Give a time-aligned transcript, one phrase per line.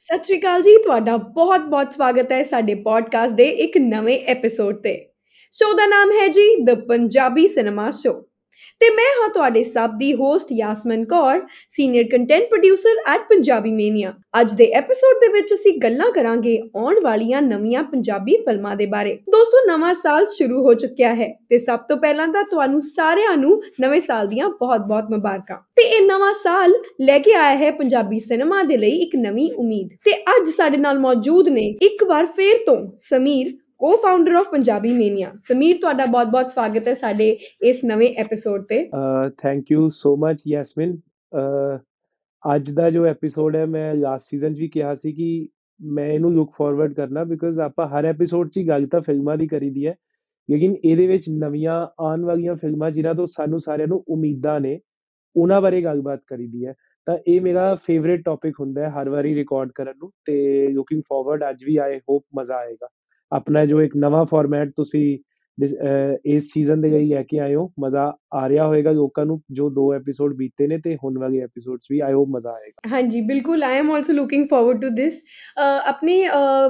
[0.00, 4.94] ਸਤਿ ਸ਼੍ਰੀ ਅਕਾਲ ਜੀ, ਤੁਹਾਡਾ ਬਹੁਤ-ਬਹੁਤ ਸਵਾਗਤ ਹੈ ਸਾਡੇ ਪੋਡਕਾਸਟ ਦੇ ਇੱਕ ਨਵੇਂ ਐਪੀਸੋਡ ਤੇ।
[5.52, 8.22] ਸ਼ੋਅ ਦਾ ਨਾਮ ਹੈ ਜੀ ਦ ਪੰਜਾਬੀ ਸਿਨੇਮਾ ਸ਼ੋਅ
[8.80, 14.14] ਤੇ ਮੈਂ ਹਾਂ ਤੁਹਾਡੇ ਸਭ ਦੀ host Yasmin Kaur senior content producer at Punjabi Mania
[14.40, 19.18] ਅੱਜ ਦੇ ਐਪੀਸੋਡ ਦੇ ਵਿੱਚ ਅਸੀਂ ਗੱਲਾਂ ਕਰਾਂਗੇ ਆਉਣ ਵਾਲੀਆਂ ਨਵੀਆਂ ਪੰਜਾਬੀ ਫਿਲਮਾਂ ਦੇ ਬਾਰੇ।
[19.30, 23.62] ਦੋਸਤੋ, ਨਵਾਂ ਸਾਲ ਸ਼ੁਰੂ ਹੋ ਚੁੱਕਿਆ ਹੈ ਤੇ ਸਭ ਤੋਂ ਪਹਿਲਾਂ ਤਾਂ ਤੁਹਾਨੂੰ ਸਾਰਿਆਂ ਨੂੰ
[23.80, 28.62] ਨਵੇਂ ਸਾਲ ਦੀਆਂ ਬਹੁਤ-ਬਹੁਤ ਮੁਬਾਰਕਾਂ। ਤੇ ਇਹ ਨਵਾਂ ਸਾਲ ਲੈ ਕੇ ਆਇਆ ਹੈ ਪੰਜਾਬੀ ਸਿਨੇਮਾ
[28.62, 32.76] ਦੇ ਲਈ ਇੱਕ ਨਵੀਂ ਉਮੀਦ। ਤੇ ਅੱਜ ਸਾਡੇ ਨਾਲ ਮੌਜੂਦ ਨੇ ਇੱਕ ਵਾਰ ਫੇਰ ਤੋਂ
[32.98, 37.28] Sameer cofounder of Punjabi Mania Sameer ਤੁਹਾਡਾ ਬਹੁਤ-ਬਹੁਤ ਸਵਾਗਤ ਹੈ ਸਾਡੇ
[37.62, 38.90] ਇਸ ਨਵੇਂ ਐਪੀਸੋਡ ਤੇ।
[39.38, 40.96] Thank you so much Yasmin
[42.56, 45.48] ਅੱਜ ਦਾ ਜੋ ਐਪੀਸੋਡ ਹੈ, ਮੈਂ ਲਾਸਟ ਸੀਜ਼ਨ 'ਚ ਵੀ ਕਿਹਾ ਸੀ ਕਿ
[45.80, 49.46] ਮੈਂ ਇਹਨੂੰ ਲੁੱਕ ਫਾਰਵਰਡ ਕਰਨਾ ਬਿਕਾਜ਼ ਆਪਾਂ ਹਰ ਐਪੀਸੋਡ 'ਚ ਹੀ ਗੱਲ ਤਾਂ ਫਿਲਮਾਂ ਦੀ
[49.46, 49.94] ਕਰੀਦੀ ਹੈ।
[50.50, 54.80] ਲੇਕਿਨ ਇਹਦੇ ਵਿੱਚ ਨਵੀਆਂ ਆਉਣ ਵਾਲੀਆਂ ਫਿਲਮਾਂ ਜਿਨ੍ਹਾਂ ਤੋਂ ਸਾਨੂੰ ਸਾਰਿਆਂ ਨੂੰ ਉਮੀਦਾਂ ਨੇ,
[55.36, 56.74] ਉਹਨਾਂ ਬਾਰੇ ਗੱਲਬਾਤ ਕਰੀਦੀ ਹੈ।
[57.06, 61.50] ਤਾਂ ਇਹ ਮੇਰਾ ਫੇਵਰਿਟ ਟੌਪਿਕ ਹੁੰਦਾ ਹੈ ਹਰ ਵਾਰੀ ਰਿਕਾਰਡ ਕਰਨ ਨੂੰ ਤੇ ਲੁਕਿੰਗ ਫਾਰਵਰਡ
[61.50, 62.88] ਅੱਜ ਵੀ ਆਈ ਹੋਪ ਮਜ਼ਾ ਆਏਗਾ।
[63.32, 65.18] ਆਪਣਾ ਜੋ ਇੱਕ ਨਵਾਂ ਫਾਰਮੈਟ ਤੁਸੀਂ
[65.58, 68.02] ਇਸ ਸੀਜ਼ਨ ਦੇ ਲਈ ਲੈ ਕੇ ਆਏ ਹੋ, ਮਜ਼ਾ
[68.34, 72.00] ਆ ਰਿਹਾ ਹੋਵੇਗਾ ਲੋਕਾਂ ਨੂੰ, ਜੋ ਦੋ ਐਪੀਸੋਡ ਬੀਤੇ ਨੇ ਤੇ ਹੁਣ ਵਾਲੇ ਐਪੀਸੋਡਸ ਵੀ
[72.00, 75.20] ਆਈ ਹੋਪ ਮਜ਼ਾ ਆਏਗਾ। ਹਾਂਜੀ, ਬਿਲਕੁਲ I am also looking forward to this
[75.86, 76.22] ਆਪਣੇ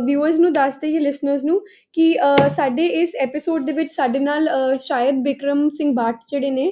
[0.06, 1.60] ਵਿਊਅਰਸ ਨੂੰ ਦੱਸ ਦਈਏ ਲਿਸਨਰਸ ਨੂੰ
[1.94, 2.14] ਕਿ
[2.50, 4.48] ਸਾਡੇ ਇਸ ਐਪੀਸੋਡ ਦੇ ਵਿੱਚ ਸਾਡੇ ਨਾਲ
[4.80, 6.70] ਸ਼ਾਇਦ ਬਿਕਰਮ ਸਿੰਘ ਬਾਟ ਜਿਹੜੇ ਨੇ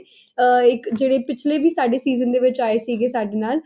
[0.64, 3.60] ਇੱਕ ਜਿਹੜੇ ਪਿਛਲੇ ਵੀ ਸਾਡੇ ਸੀਜ਼ਨ ਦੇ ਵਿੱਚ ਆਏ ਸੀਗੇ ਸਾਡੇ ਨਾਲ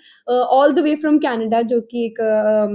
[0.52, 2.20] ਆਲ ਦ ਵੇ ਫਰਮ ਕੈਨੇਡਾ ਜੋ ਕਿ ਇੱਕ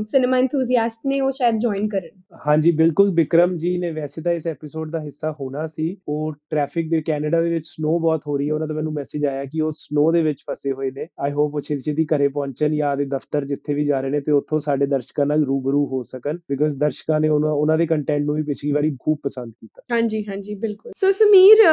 [0.08, 4.48] ਸਿਨੇਮਾ ਐਂਥੂਸੀਆਸਟ ਨੇ ਉਹ ਸ਼ਾਇਦ ਜੁਆਇਨ ਕਰਨ। ਹਾਂਜੀ ਬਿਲਕੁਲ ਬਿਕਰਮ ਜੀ ਨੇ ਵੈਸੇ ਤਾਂ ਇਸ
[4.48, 8.48] ਐਪੀਸੋਡ ਦਾ ਹਿੱਸਾ ਹੋਣਾ ਸੀ। ਉਹ ਟ੍ਰੈਫਿਕ ਦੇ ਕੈਨੇਡਾ ਦੇ ਵਿੱਚ ਸਨੋ ਬਹੁਤ ਹੋ ਰਹੀ
[8.48, 11.31] ਹੈ ਉਹਨਾਂ ਦਾ ਮੈਨੂੰ ਮੈਸੇਜ ਆਇਆ ਕਿ ਉਹ ਸਨੋ ਦੇ ਵਿੱਚ ਫਸੇ ਹੋਏ ਨੇ। ਆਈ
[11.31, 14.31] ਹੋਪ ਉਹ ਛੇਤੀ ਛੇਤੀ ਘਰੇ ਪਹੁੰਚਣ ਜਾਂ ਦੇ ਦਫ਼ਤਰ ਜਿੱਥੇ ਵੀ ਜਾ ਰਹੇ ਨੇ ਤੇ
[14.31, 18.36] ਉੱਥੋਂ ਸਾਡੇ ਦਰਸ਼ਕਾਂ ਨਾਲ ਰੂਬਰੂ ਹੋ ਸਕਣ ਬਿਕਾਜ਼ ਦਰਸ਼ਕਾਂ ਨੇ ਉਹਨਾਂ ਉਹਨਾਂ ਦੇ ਕੰਟੈਂਟ ਨੂੰ
[18.36, 21.64] ਵੀ ਪਿਛਲੀ ਵਾਰੀ ਖੂਬ ਪਸੰਦ ਕੀਤਾ ਹਾਂਜੀ ਹਾਂਜੀ ਬਿਲਕੁਲ। ਸੋ ਸਮੀਰ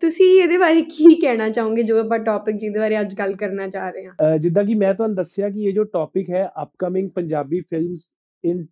[0.00, 3.90] ਤੁਸੀਂ ਇਹਦੇ ਬਾਰੇ ਕੀ ਕਹਿਣਾ ਚਾਹੋਗੇ ਜੋ ਆਪਾਂ ਟੌਪਿਕ ਜਿਹਦੇ ਬਾਰੇ ਅੱਜ ਗੱਲ ਕਰਨਾ ਚਾਹ
[3.90, 8.14] ਰਹੇ ਹਾਂ। ਜਿੱਦਾਂ ਕਿ ਮੈਂ ਤੁਹਾਨੂੰ ਦੱਸਿਆ ਕਿ ਇਹ ਜੋ ਟੌਪਿਕ ਹੈ upcoming Punjabi films
[8.44, 8.66] in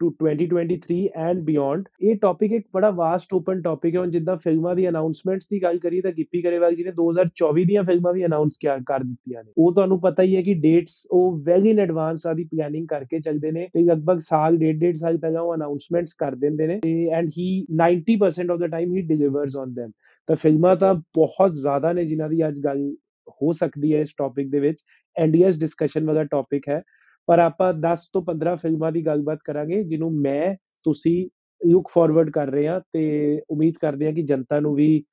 [0.00, 4.74] to 2023 and beyond ਇਹ ਟੌਪਿਕ ਇੱਕ ਬੜਾ ਵਾਸਟ ਓਪਨ ਟੌਪਿਕ ਹੈ। ਹੁਣ ਜਿੱਦਾਂ ਫਿਲਮਾਂ
[4.76, 8.58] ਦੀ ਅਨਾਉਂਸਮੈਂਟਸ ਦੀ ਗੱਲ ਕਰੀਏ ਤਾਂ ਗਿੱਪੀ ਕਰੇਵਾਲ ਜੀ ਨੇ 2024 ਦੀਆਂ ਫਿਲਮਾਂ ਵੀ ਅਨਾਉਂਸ
[8.64, 12.44] ਕਰ ਦਿੱਤੀਆਂ ਨੇ। ਉਹ ਤੁਹਾਨੂੰ ਪਤਾ ਹੀ ਹੈ ਕਿ ਡੇਟਸ ਉਹ ਵੈਲ ਇਨ ਐਡਵਾਂਸ ਆਦੀ
[12.44, 16.66] ਪਲੈਨਿੰਗ ਕਰਕੇ ਚੱਲਦੇ ਨੇ ਤੇ ਲਗਭਗ ਸਾਲ, ਡੇਢ ਡੇਢ ਸਾਲ ਪਹਿਲਾਂ ਉਹ ਅਨਾਉਂਸਮੈਂਟਸ ਕਰ ਦਿੰਦੇ
[16.66, 19.90] ਨੇ ਤੇ and he 90% of the time he delivers on them
[20.28, 22.90] ਤਾਂ ਫਿਲਮਾਂ ਤਾਂ ਬਹੁਤ ਜ਼ਿਆਦਾ ਨੇ ਜਿਨ੍ਹਾਂ ਦੀ ਅੱਜ ਗੱਲ
[23.42, 24.82] ਹੋ ਸਕਦੀ ਹੈ ਇਸ ਟੌਪਿਕ ਦੇ ਵਿੱਚ।
[25.16, 26.80] ਐਂਡੀਐਸ ਡਿਸਕਸ਼ਨ ਵਾਲਾ ਟੌਪਿਕ ਹੈ।
[27.28, 30.54] ਪਰ ਆਪਾਂ 10 ਤੋਂ 15 ਫਿਲਮਾਂ ਦੀ ਗੱਲਬਾਤ ਕਰਾਂਗੇ, ਜਿਹਨੂੰ ਮੈਂ,
[30.86, 31.26] ਤੁਸੀਂ
[31.60, 35.04] ਲੁੱਕ ਫਾਰਵਰਡ ਕਰ ਰਹੇ ਹਾਂ ਤੇ ਉਮੀਦ ਕਰਦੇ ਹਾਂ ਕਿ ਜਨਤਾ ਨੂੰ ਵੀ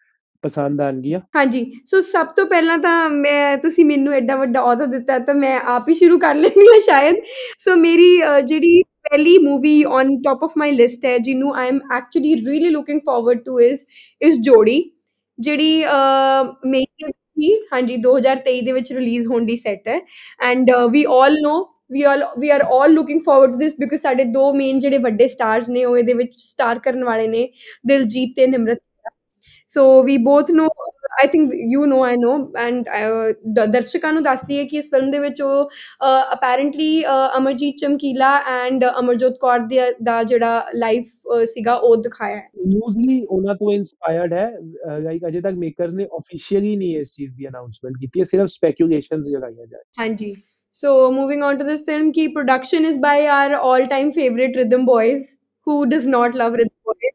[0.44, 5.18] ਪਸੰਦ ਆਣਗੀਆਂ ਹਾਂਜੀ। ਸੋ ਸਭ ਤੋਂ ਪਹਿਲਾਂ ਤਾਂ ਮੈਂ, ਤੁਸੀਂ ਮੈਨੂੰ ਐਡਾ ਵੱਡਾ ਅਹੁਦਾ ਦਿੱਤਾ
[5.20, 7.16] ਤਾਂ ਮੈਂ ਆਪ ਹੀ ਸ਼ੁਰੂ ਕਰ ਲੈਂਦੀ ਹਾਂ ਸ਼ਾਇਦ।
[7.60, 8.10] ਸੋ ਮੇਰੀ
[8.46, 13.00] ਜਿਹੜੀ ਪਹਿਲੀ movie on top of my list ਹੈ, ਜਿਹਨੂੰ I am actually really looking
[13.06, 13.84] forward to is
[14.22, 14.82] ਇਸ ਜੋੜੀ।
[15.38, 15.84] ਜਿਹੜੀ
[16.68, 20.00] ਮੇਰੀ ਸੀ, ਹਾਂਜੀ 2023 ਦੇ ਵਿੱਚ ਰਿਲੀਜ਼ ਹੋਣ ਦੀ ਸੈੱਟ ਹੈ।
[20.44, 21.54] And we all know
[21.92, 25.28] we all we are all looking forward to this because ਸਾਡੇ ਦੋ ਮੇਨ ਜਿਹੜੇ ਵੱਡੇ
[25.28, 27.48] ਸਟਾਰਸ ਨੇ, ਉਹ ਇਹਦੇ ਵਿੱਚ ਸਟਾਰ ਕਰਨ ਵਾਲੇ ਨੇ,
[27.88, 28.80] ਦਿਲਜੀਤ ਤੇ Nimrat
[29.72, 30.68] so we both know
[31.14, 32.90] I think you know I know and
[33.68, 35.72] ਦਰਸ਼ਕਾਂ ਨੂੰ ਦੱਸਦੀ ਹੈ ਕਿ ਇਸ ਫਿਲਮ ਦੇ ਵਿੱਚ ਉਹ
[36.34, 37.04] ਅਪੈਰੈਂਟਲੀ
[37.38, 39.68] ਅਮਰਜੀਤ ਚਮਕੀਲਾ ਐਂਡ ਅਮਰਜੋਤ ਕੌਰ
[40.04, 41.08] ਦਾ ਜਿਹੜਾ ਲਾਈਫ
[41.46, 44.48] ਸੀਗਾ ਉਹ ਦਿਖਾਇਆ ਹੈ ਯੂਜ਼ਲੀ ਉਹਨਾਂ ਤੋਂ ਇਨਸਪਾਇਰਡ ਹੈ
[45.00, 49.28] ਲਾਈਕ ਅਜੇ ਤੱਕ ਮੇਕਰਸ ਨੇ ਆਫੀਸ਼ੀਅਲੀ ਨਹੀਂ ਇਸ ਚੀਜ਼ ਦੀ ਅਨਾਉਂਸਮੈਂਟ ਕੀਤੀ ਹੈ ਸਿਰਫ ਸਪੈਕੂਲੇਸ਼ਨਸ
[49.28, 50.36] ਲਗਾਈਆਂ ਜਾ ਹਾਂਜੀ
[50.76, 55.36] So moving on to this film, key production is by our all-time favorite Rhythm Boys.
[55.68, 57.14] Who does not love Rhythm Boys?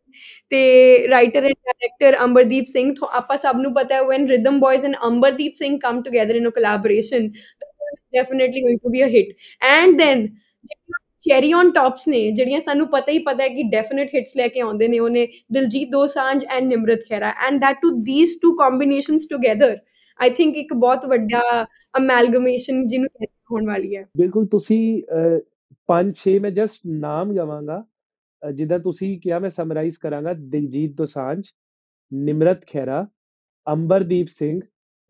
[0.50, 0.60] ਤੇ
[1.10, 5.52] writer and director Ambardeep Singh ਆਪਾਂ ਸਭ ਨੂੰ ਪਤਾ ਹੈ, when Rhythm Boys and Ambardeep
[5.54, 7.30] Singh come together in a collaboration
[8.16, 9.32] definitely going to be a hit.
[9.70, 10.26] And then
[11.28, 14.60] cherry on tops ਨੇ, ਜਿਹੜੀਆਂ ਸਾਨੂੰ ਪਤਾ ਹੀ ਪਤਾ ਹੈ ਕਿ ਡੈਫੀਨਿਟ ਹਿੱਟਸ ਲੈ ਕੇ
[14.60, 19.70] ਆਉਂਦੇ ਨੇ, ਉਹਨੇ Diljit Dosanjh and Nimrat Khaira and that to these two combinations together
[20.20, 21.40] I think ਇੱਕ ਬਹੁਤ ਵੱਡਾ
[21.98, 25.02] ਅਮੈਲਗਮੇਸ਼ਨ ਜਿਹਨੂੰ ਕਹਿੰਦੇ ਹੋਣ ਵਾਲੀ ਹੈ। ਬਿਲਕੁਲ, ਤੁਸੀਂ
[25.88, 27.84] ਪੰਜ, ਛੇ, ਮੈਂ ਜਸਟ ਨਾਮ ਲਵਾਂਗਾ
[28.52, 31.42] ਜਿੱਦਾਂ ਤੁਸੀਂ ਕਿਹਾ, ਮੈਂ ਸਮਰਾਈਜ਼ ਕਰਾਂਗਾ। Diljit Dosanjh,
[32.12, 33.06] Nimrat Khaira
[33.66, 34.60] Ambardeep Singh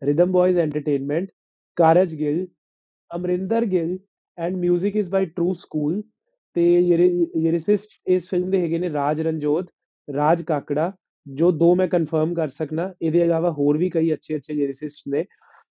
[0.01, 1.31] Rhythm Boys Entertainment
[1.77, 2.45] Karaj Gill,
[3.11, 3.97] Amarinder Gill
[4.37, 6.01] and 뮤직 is by true school
[6.55, 9.67] ਤੇ ਯਰਿਸਿਸਟ ਇਸ ਫਿਲਮ ਦੇ ਹੈਗੇ ਨੇ ਰਾਜ ਰਣਜੋਤ,
[10.07, 10.91] ਰਾਜ ਕਾਕੜਾ,
[11.25, 15.23] ਜੋ ਦੋ ਮੈਂ ਕਨਫਰਮ ਕਰ ਸਕਣਾ ਇਹਦੇ ਇਲਾਵਾ ਹੋਰ ਵੀ ਕਈ ਅੱਛੇ ਅੱਛੇ ਯਰਿਸਿਸਟ ਨੇ।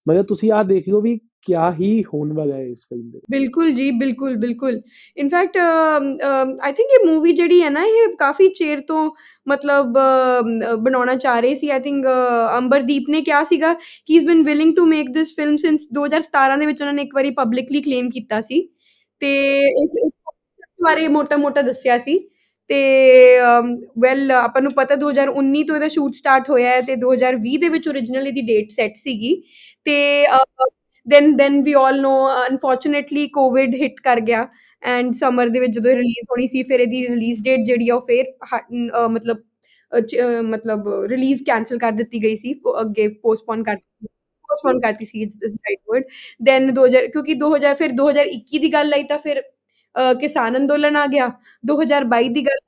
[0.07, 3.91] ਮਤਲਬ ਤੁਸੀਂ ਆ ਦੇਖਿਓ ਵੀ ਕਿਆ ਹੀ ਹੋਣ ਵਾਲਾ ਹੈ ਇਸ ਫਿਲਮ ਦੇ ਬਿਲਕੁਲ ਜੀ
[3.91, 4.81] ਬਿਲਕੁਲ ਬਿਲਕੁਲ
[5.17, 5.57] ਇਨਫੈਕਟ
[6.61, 9.11] ਆਈ ਥਿੰਕ ਇਹ ਮੂਵੀ ਜਿਹੜੀ ਹੈ ਨਾ ਇਹ ਕਾਫੀ ਚੇਰ ਤੋਂ
[9.47, 9.99] ਮਤਲਬ
[10.79, 12.07] ਬਣਾਉਣਾ ਚਾਹ ਰਹੀ ਸੀ ਆਈ ਥਿੰਕ
[12.59, 16.59] ਅੰਬਰਦੀਪ ਨੇ ਕਿਹਾ ਸੀਗਾ ਕਿ he is been willing to make this film since 2017
[16.59, 18.63] ਦੇ ਵਿੱਚ ਉਹਨਾਂ ਨੇ ਇੱਕ ਵਾਰੀ ਪਬਲਿਕਲੀ ਕਲੇਮ ਕੀਤਾ ਸੀ
[19.23, 19.35] ਤੇ
[19.83, 19.99] ਇਸ
[20.85, 22.19] ਬਾਰੇ ਮੋਟਾ-ਮੋਟਾ ਦੱਸਿਆ ਸੀ
[22.71, 22.79] ਤੇ
[23.99, 27.89] ਵੈਲ ਆਪਾਂ ਨੂੰ ਪਤਾ 2019 ਤੋਂ ਇਹਦਾ ਸ਼ੂਟ ਸਟਾਰਟ ਹੋਇਆ ਹੈ ਤੇ 2020 ਦੇ ਵਿੱਚ
[27.89, 29.35] origignally ਦੀ ਡੇਟ ਸੈੱਟ ਸੀਗੀ
[29.87, 29.97] ਤੇ
[31.07, 32.13] then then we all know
[32.47, 34.47] unfortunately COVID hit ਕਰ ਗਿਆ
[34.83, 37.95] ਐਂਡ ਸਮਰ ਦੇ ਵਿੱਚ ਜਦੋਂ ਇਹ ਰਿਲੀਜ਼ ਹੋਣੀ ਸੀ, ਫਿਰ ਇਹਦੀ ਰਿਲੀਜ਼ ਡੇਟ ਜਿਹੜੀ ਆ
[37.95, 38.33] ਉਹ ਫਿਰ
[39.09, 39.43] ਮਤਲਬ
[40.45, 44.07] ਮਤਲਬ ਰਿਲੀਜ਼ ਕੈਨਸਲ ਕਰ ਦਿੱਤੀ ਗਈ ਸੀ ਅੱਗੇ ਪੋਸਟਪੋਨ ਕਰ ਦਿੱਤੀ
[44.49, 46.05] ਪੋਸਟਪੋਨ ਕਰਤੀ ਸੀ ਰਾਈਟ ਵਰਡ
[46.43, 49.43] ਦੈਨ 2000 ਕਿਉਂਕਿ 2000 ਫਿਰ 2021 ਦੀ ਗੱਲ ਆਈ ਤਾਂ ਫਿਰ
[50.21, 51.31] ਕਿਸਾਨ ਅੰਦੋਲਨ ਆ ਗਿਆ।
[51.67, 52.59] 2022 ਦੀ ਗੱਲ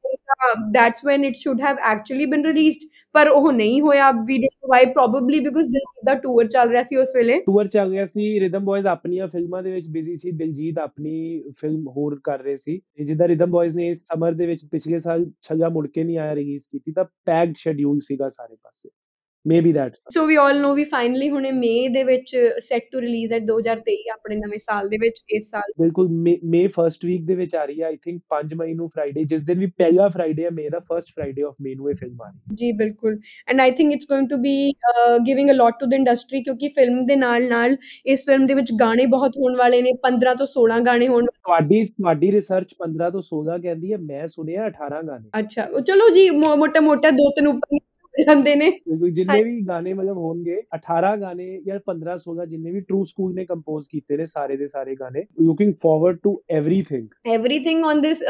[0.76, 5.40] that's when it should have actually been released, ਪਰ ਉਹ ਨਹੀਂ ਹੋਇਆ। ਵੀ ਡਵਾਈ ਪ੍ਰੋਬਬਲੀ
[5.40, 8.86] ਬਿਕਾਜ਼ ਦਿਲਜੀਤ ਦਾ ਟੂਰ ਚੱਲ ਰਿਹਾ ਸੀ ਉਸ ਵੇਲੇ। ਟੂਰ ਚੱਲ ਰਿਹਾ ਸੀ। ਰਿਦਮ ਬॉयਜ਼
[8.86, 13.50] ਆਪਣੀਆਂ ਫਿਲਮਾਂ ਦੇ ਵਿੱਚ ਬਿਜ਼ੀ ਸੀ। ਦਿਲਜੀਤ ਆਪਣੀ ਫਿਲਮ ਹੋਰ ਕਰ ਰਹੇ ਸੀ। ਜਿੱਦਾਂ ਰਿਦਮ
[13.50, 16.92] ਬॉयਜ਼ ਨੇ ਇਸ ਸਮਰ ਦੇ ਵਿੱਚ ਪਿਛਲੇ ਸਾਲ ਛੱਗਾ ਮੁੜ ਕੇ ਨਹੀਂ ਆਇਆ ਰਿਲੀਜ਼ ਕੀਤੀ,
[16.92, 18.90] ਤਾਂ ਪੈਕਡ ਸ਼ੈਡਿਊਲ ਸੀਗਾ ਸਾਰੇ ਪਾਸੇ।
[19.46, 23.32] Maybe that's so we all know we finally ਹੁਣੇ ਮੇ ਦੇ ਵਿੱਚ ਸੈਟ ਟੂ ਰਿਲੀਜ਼
[23.32, 26.08] ਐਟ 2023 ਆਪਣੇ ਨਵੇਂ ਸਾਲ ਦੇ ਵਿੱਚ ਇਸ ਸਾਲ। ਬਿਲਕੁਲ
[26.44, 29.44] ਮੇ ਫਰਸਟ ਵੀਕ ਦੇ ਵਿੱਚ ਆ ਰਹੀ ਹੈ ਆਈ ਥਿੰਕ 5 ਮਈ ਨੂੰ ਫਰਾਈਡੇ ਜਿਸ
[29.44, 32.28] ਦਿਨ ਵੀ ਪਹਿਲਾ ਫਰਾਈਡੇ ਹੈ ਮੇ ਦਾ ਫਰਸਟ ਫਰਾਈਡੇ ਆਫ ਮੇ ਨੂੰ ਇਹ ਫਿਲਮ ਆ
[32.28, 33.18] ਰਹੀ ਹੈ। ਜੀ ਬਿਲਕੁਲ।
[33.48, 34.54] And I think it's going to be
[35.26, 37.76] giving a lot to the industry ਕਿਉਂਕਿ ਫਿਲਮ ਦੇ ਨਾਲ ਨਾਲ
[38.06, 41.84] ਇਸ ਫਿਲਮ ਦੇ ਵਿੱਚ ਗਾਣੇ ਬਹੁਤ ਹੋਣ ਵਾਲੇ ਨੇ 15 ਤੋਂ 16 ਗਾਣੇ ਹੋਣ ਤੁਹਾਡੀ
[41.86, 46.28] ਤੁਹਾਡੀ ਰਿਸਰਚ 15 ਤੋਂ 16 ਕਹਿੰਦੀ ਹੈ ਮੈਂ ਸੁਣਿਆ 18 ਗਾਣੇ। ਅੱਛਾ ਚਲੋ ਜੀ
[46.64, 47.78] ਮੋਟਾ ਮੋਟਾ ਦੋ ਤਿੰਨ ਉੱਪਰ
[48.15, 48.69] ਜਾਂਦੇ ਨੇ
[49.11, 53.45] ਜਿੰਨੇ ਵੀ ਗਾਣੇ ਮਤਲਬ ਹੋਣਗੇ 18 ਗਾਣੇ ਜਾਂ 15 16 ਜਿੰਨੇ ਵੀ ਟਰੂ ਸਕੂਲ ਨੇ
[53.45, 58.23] ਕੰਪੋਜ਼ ਕੀਤੇ ਨੇ ਸਾਰੇ ਦੇ ਸਾਰੇ ਗਾਣੇ looking forward to everything everything on this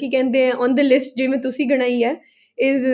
[0.00, 2.16] ਕੀ ਕਹਿੰਦੇ ਆ ਔਨ ਦ ਲਿਸਟ ਜਿਵੇਂ ਤੁਸੀਂ ਗਣਾਈ ਹੈ
[2.58, 2.86] is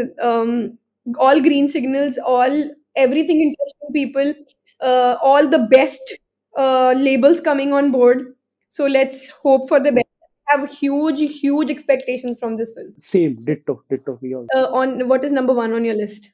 [1.27, 2.57] all green signals all
[3.03, 4.33] everything interesting people
[4.81, 6.13] uh, all the best
[6.55, 8.27] uh, labels coming on board
[8.73, 10.02] so let's hope for the best
[10.48, 12.94] have huge, huge expectations from this film.
[12.98, 14.20] Same, ditto, ditto.
[14.22, 14.48] We all.
[14.56, 16.32] Uh, on what is number one on your list?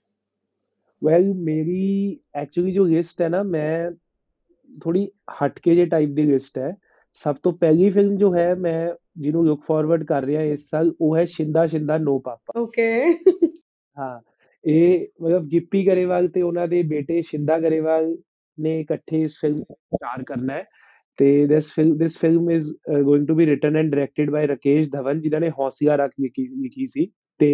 [1.01, 3.93] well, मेरी actually, जो list है na, मैं
[4.69, 5.07] थोड़ी
[5.41, 6.75] हटके जे type की list है
[7.15, 10.93] सब तो पहली फ़िल्म जो है मैं जिन्होंने लुक फॉरवर्ड कर रहा है इस साल
[11.01, 13.49] वो है शिंदा शिंदा नो पापा ओके okay.
[13.97, 14.21] हाँ
[14.63, 18.15] ये मतलब गिप्पी गरेवाल ते उन्होंने बेटे शिंदा गरेवाल
[18.57, 20.67] ने इकट्ठे इस फ़िल्म स्टार करना है
[21.19, 22.67] ਤੇ this film this film is
[23.03, 26.85] going to be written and directed by Rakesh Dhawan ਜਿਨ੍ਹਾਂ ਨੇ ਹੌਸੀਆ ਰੱਖ ਲਿਖੀ ਲਿਖੀ
[26.87, 27.07] ਸੀ।
[27.39, 27.49] ਤੇ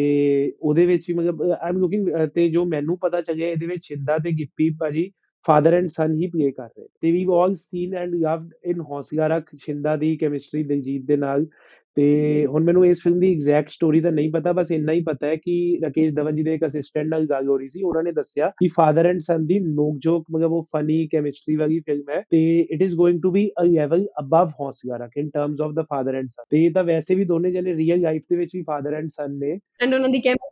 [0.62, 4.17] ਉਹਦੇ ਵਿੱਚ ਵੀ ਮਤਲਬ ਆਈ ਐਮ ਲੁਕਿੰਗ ਤੇ ਜੋ ਮੈਨੂੰ ਪਤਾ ਚੱਲਿਆ, ਇਹਦੇ ਵਿੱਚ ਸ਼ਿੰਦਾ
[4.17, 5.09] ਤੇ ਗਿੱਪੀ ਭਾਜੀ
[5.45, 9.27] ਫਾਦਰ ਐਂਡ ਸਨ ਹੀ ਪਲੇ ਕਰ ਰਹੇ। ਤੇ we all seen and loved in ਹੌਸੀਆ
[9.27, 11.45] ਰੱਖ ਸ਼ਿੰਦਾ ਦੀ ਕੈਮਿਸਟਰੀ ਦਿਲਜੀਤ ਦੇ ਨਾਲ।
[11.95, 15.27] ਤੇ ਹੁਣ ਮੈਨੂੰ ਇਸ ਫਿਲਮ ਦੀ ਐਗਜ਼ੈਕਟ ਸਟੋਰੀ ਤਾਂ ਨਹੀਂ ਪਤਾ ਬਸ ਇੰਨਾ ਹੀ ਪਤਾ
[15.27, 18.12] ਹੈ ਕਿ ਰਕੇਸ਼ ਧਵਨ ਜੀ ਦੇ ਇੱਕ ਅਸਿਸਟੈਂਟ ਨਾਲ ਗੱਲ ਹੋ ਰਹੀ ਸੀ। ਉਹਨਾਂ ਨੇ
[18.12, 22.21] ਦੱਸਿਆ ਕਿ ਫਾਦਰ ਐਂਡ ਸਨ ਦੀ ਨੋਕ ਜੋਕ ਮਤਲਬ ਉਹ ਫਨੀ ਕੈਮਿਸਟਰੀ ਵਾਲੀ ਫਿਲਮ ਹੈ
[22.30, 26.15] ਤੇ it is going to be a level above Hausla in terms of the father
[26.15, 29.07] and son ਤੇ ਤਾਂ ਵੈਸੇ ਵੀ ਦੋਨੇ ਜਣੇ ਰੀਅਲ ਲਾਈਫ ਦੇ ਵਿੱਚ ਵੀ ਫਾਦਰ ਐਂਡ
[29.07, 30.44] ਸਨ ਨੇ। ਐਂਡ ਉਹਨਾਂ ਦੀ ਕੈਮਿਸਟਰੀ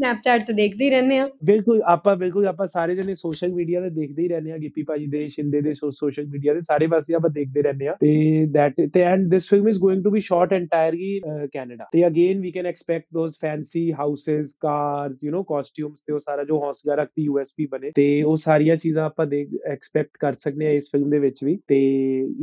[0.00, 3.90] ਸਨੈਪਚੈਟ ਤੇ ਦੇਖਦੇ ਹੀ ਰਹਿੰਦੇ ਆ ਬਿਲਕੁਲ ਆਪਾਂ ਬਿਲਕੁਲ ਆਪਾਂ ਸਾਰੇ ਜਣੇ ਸੋਸ਼ਲ ਮੀਡੀਆ ਤੇ
[3.90, 7.30] ਦੇਖਦੇ ਹੀ ਰਹਿੰਦੇ ਆ ਗਿੱਪੀ ਭਾਜੀ ਦੇ ਸ਼ਿੰਦੇ ਦੇ ਸੋਸ਼ਲ ਮੀਡੀਆ ਦੇ ਸਾਰੇ ਪਾਸੇ ਆਪਾਂ
[7.30, 11.20] ਦੇਖਦੇ ਰਹਿੰਦੇ ਆ ਤੇ ਦੈਟ ਤੇ and this film is going to be shot entirely
[11.52, 16.18] Canada ਤੇ again we can expect those fancy houses cars you know costumes ਤੇ ਉਹ
[16.18, 20.66] ਸਾਰਾ ਜੋ ਹੌਸਲਾ ਰੱਖਦੀ ਯੂਐਸਪੀ ਬਣੇ। ਤੇ ਉਹ ਸਾਰੀਆਂ ਚੀਜ਼ਾਂ ਆਪਾਂ ਦੇਖ ਐਕਸਪੈਕਟ ਕਰ ਸਕਦੇ
[20.66, 21.78] ਆ ਇਸ ਫਿਲਮ ਦੇ ਵਿੱਚ ਵੀ। ਤੇ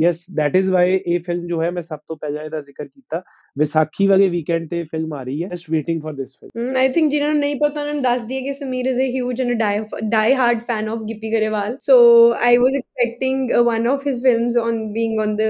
[0.01, 3.21] ਯੈਸ ਦੈਟ ਇਜ਼ ਵਾਈ ਇਹ ਫਿਲਮ ਜੋ ਹੈ ਮੈਂ ਸਭ ਤੋਂ ਪਹਿਲਾਂ ਇਹਦਾ ਜ਼ਿਕਰ ਕੀਤਾ।
[3.57, 7.11] ਵਿਸਾਖੀ ਵਾਲੇ ਵੀਕਐਂਡ ਤੇ ਫਿਲਮ ਆ ਰਹੀ ਹੈ। Just waiting for this film I think
[7.11, 9.79] ਜਿਨ੍ਹਾਂ ਨਹੀਂ ਪਤਾ, ਉਹਨਾਂ ਨੂੰ ਦੱਸ ਦਈਏ ਕਿ Sameer is a huge and die
[10.09, 11.77] die hard fan of Gippy Grewal.
[11.81, 11.97] So
[12.41, 15.41] I was expecting one of his films on being on the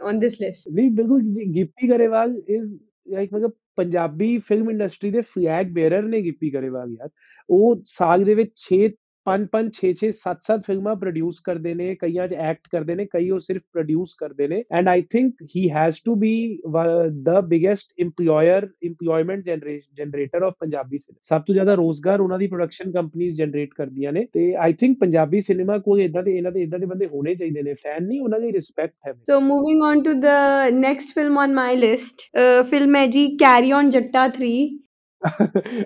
[0.00, 1.22] on this list ਨਹੀਂ, ਬਿਲਕੁਲ
[1.54, 2.76] ਗਿੱਪੀ ਗਰੇਵਾਲ ਇਜ਼
[3.08, 7.08] ਲਾਈਕ ਮਤਲਬ ਪੰਜਾਬੀ ਫਿਲਮ ਇੰਡਸਟਰੀ ਦੇ flag bearer ਨੇ ਗਿੱਪੀ ਗਰੇਵਾਲ ਯਾਰ।
[7.48, 8.78] ਉਹ ਸਾਲ ਦੇ ਵਿੱਚ 6
[9.26, 13.06] ਪੰਜ ਪੰਜ 6 6 7 7 ਫਿਲਮਾਂ ਪ੍ਰੋਡਿਊਸ ਕਰਦੇ ਨੇ, ਕਈਆਂ 'ਚ ਐਕਟ ਕਰਦੇ ਨੇ,
[13.06, 16.32] ਕਈ ਉਹ ਸਿਰਫ ਪ੍ਰੋਡਿਊਸ ਕਰਦੇ ਨੇ and I think he has to be
[17.24, 22.92] the biggest employer employment generator of Punjabi cinema ਸਭ ਤੋਂ ਜ਼ਿਆਦਾ ਰੋਜ਼ਗਾਰ ਉਹਨਾਂ ਦੀ ਪ੍ਰੋਡਕਸ਼ਨ
[22.92, 26.78] ਕੰਪਨੀਆਂ ਜਨਰੇਟ ਕਰਦੀਆਂ ਨੇ ਤੇ ਆਈ ਥਿੰਕ ਪੰਜਾਬੀ ਸਿਨੇਮਾ ਕੋਈ ਇਦਾਂ ਦੇ, ਇਹਨਾਂ ਦੇ ਇਦਾਂ
[26.78, 30.12] ਦੇ ਬੰਦੇ ਹੋਣੇ ਚਾਹੀਦੇ ਨੇ ਫੈਨ ਨਹੀਂ, ਉਹਨਾਂ ਦੀ ਰਿਸਪੈਕਟ ਹੈ। So moving on to
[30.20, 30.26] the
[30.74, 32.28] next film on my list
[32.70, 34.68] film ਹੈ ਜੀ ਕੈਰੀ ਔਨ ਜੱਟਾ 3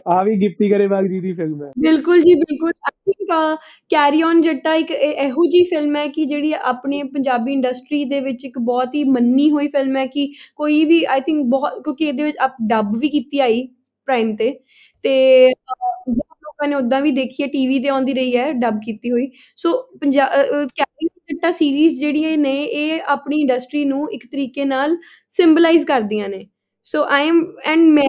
[0.09, 3.59] ਆ ਵੀ ਗਿੱਪੀ ਗਰੇਵਾਲ ਜੀ ਦੀ ਫਿਲਮ ਹੈ। ਬਿਲਕੁਲ ਜੀ, ਬਿਲਕੁਲ। I think
[3.91, 8.45] Carry On Jatta ਇੱਕ ਇਹੋ ਜੀ ਫਿਲਮ ਹੈ ਕਿ ਜਿਹੜੀ ਆਪਣੇ ਪੰਜਾਬੀ ਇੰਡਸਟਰੀ ਦੇ ਵਿੱਚ
[8.45, 10.26] ਇੱਕ ਬਹੁਤ ਹੀ ਮੰਨੀ ਹੋਈ ਫਿਲਮ ਹੈ ਕਿ
[10.57, 13.67] ਕੋਈ ਵੀ ਆਈ ਥਿੰਕ ਬਹੁਤ, ਕਿਉਂਕਿ ਇਹਦੇ ਵਿੱਚ ਅਪ ਡੱਬ ਵੀ ਕੀਤੀ ਆਈ
[14.09, 14.50] ਪ੍ਰਾਈਮ ਤੇ।
[15.05, 15.50] ਤੇ
[16.09, 19.31] ਬਹੁਤ ਲੋਕਾਂ ਨੇ ਉਦਾਂ ਵੀ ਦੇਖੀ ਹੈ ਟੀਵੀ ਤੇ ਆਉਂਦੀ ਰਹੀ ਹੈ ਡੱਬ ਕੀਤੀ ਹੋਈ।
[19.57, 24.97] So Punjab Carry Jatta series ਜਿਹੜੀਆਂ ਨੇ, ਇਹ ਆਪਣੀ ਇੰਡਸਟਰੀ ਨੂੰ ਇੱਕ ਤਰੀਕੇ ਨਾਲ
[25.33, 26.47] ਸਿੰਬਲਾਈਜ਼ ਕਰਦੀਆਂ ਨੇ।
[26.87, 28.05] ਸੋ ਆਈ ਐਮ ਐਂਡ ਮੈਂ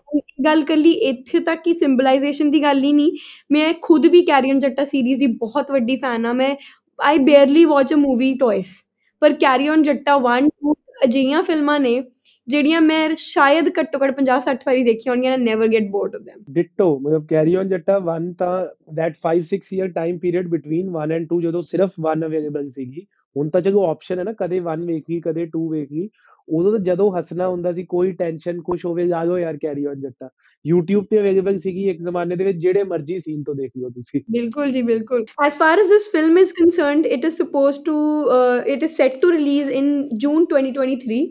[0.46, 3.12] ਗੱਲ ਕਰ ਲਈ, ਇੱਥੇ ਤੱਕ ਕਿ ਸਿੰਬਲਾਈਜੇਸ਼ਨ ਦੀ ਗੱਲ ਹੀ ਨਹੀਂ।
[3.52, 6.56] ਮੈਂ ਖੁਦ ਵੀ ਕੈਰੀਅਨ ਜੱਟਾ ਸੀਰੀਜ਼ ਦੀ ਬਹੁਤ ਵੱਡੀ ਫੈਨ ਆ ਮੈਂ
[7.00, 8.76] I barely watch a movie twice
[9.22, 10.74] ਪਰ ਕੈਰੀਅਨ ਜੱਟਾ 1 2
[11.06, 12.02] ਅਜਿਹੀਆਂ ਫਿਲਮਾਂ ਨੇ,
[12.48, 16.44] ਜਿਹੜੀਆਂ ਮੈਂ ਸ਼ਾਇਦ ਘੱਟੋ ਘੱਟ 50 60 ਵਾਰੀ ਦੇਖੀਆਂ ਹੋਣਗੀਆਂ never get bored of them
[16.54, 18.54] ditto ਮਤਲਬ ਕੈਰੀ ਔਨ ਜੱਟਾ 1 ਤਾਂ
[18.94, 23.06] that 5 6 year time period between 1 and 2 ਜਦੋਂ ਸਿਰਫ 1 ਅਵੇਲੇਬਲ ਸੀਗੀ,
[23.36, 26.10] ਹੁਣ ਤਾਂ ਜਦੋਂ ਆਪਸ਼ਨ ਹੈ ਨਾ, ਕਦੇ 1 ਵੇਖ ਲਈ, ਕਦੇ 2 ਵੇਖ ਲਈ।
[26.50, 30.02] ਉਦੋਂ ਤਾਂ ਜਦੋਂ ਹੱਸਣਾ ਹੁੰਦਾ ਸੀ ਕੋਈ ਟੈਨਸ਼ਨ ਕੁਝ ਹੋਵੇ ਲਾ ਲਓ ਯਾਰ ਕੈਰੀ ਔਨ
[30.02, 30.30] ਜੱਟਾ।
[30.74, 34.22] YouTube ਤੇ ਅਵੇਲੇਬਲ ਸੀਗੀ ਇੱਕ ਜ਼ਮਾਨੇ ਦੇ ਵਿੱਚ ਜਿਹੜੇ ਮਰਜ਼ੀ ਸੀਨ ਤੋਂ ਦੇਖ ਲਿਓ ਤੁਸੀਂ।
[34.32, 37.98] ਬਿਲਕੁਲ ਜੀ ਬਿਲਕੁਲ। As far as this film is concerned it is supposed to
[38.38, 39.90] uh, it is set to release in
[40.26, 41.22] June 2023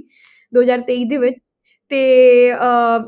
[0.52, 1.36] 2023 ਦੇ ਵਿੱਚ।
[1.88, 2.56] ਤੇ ਅ,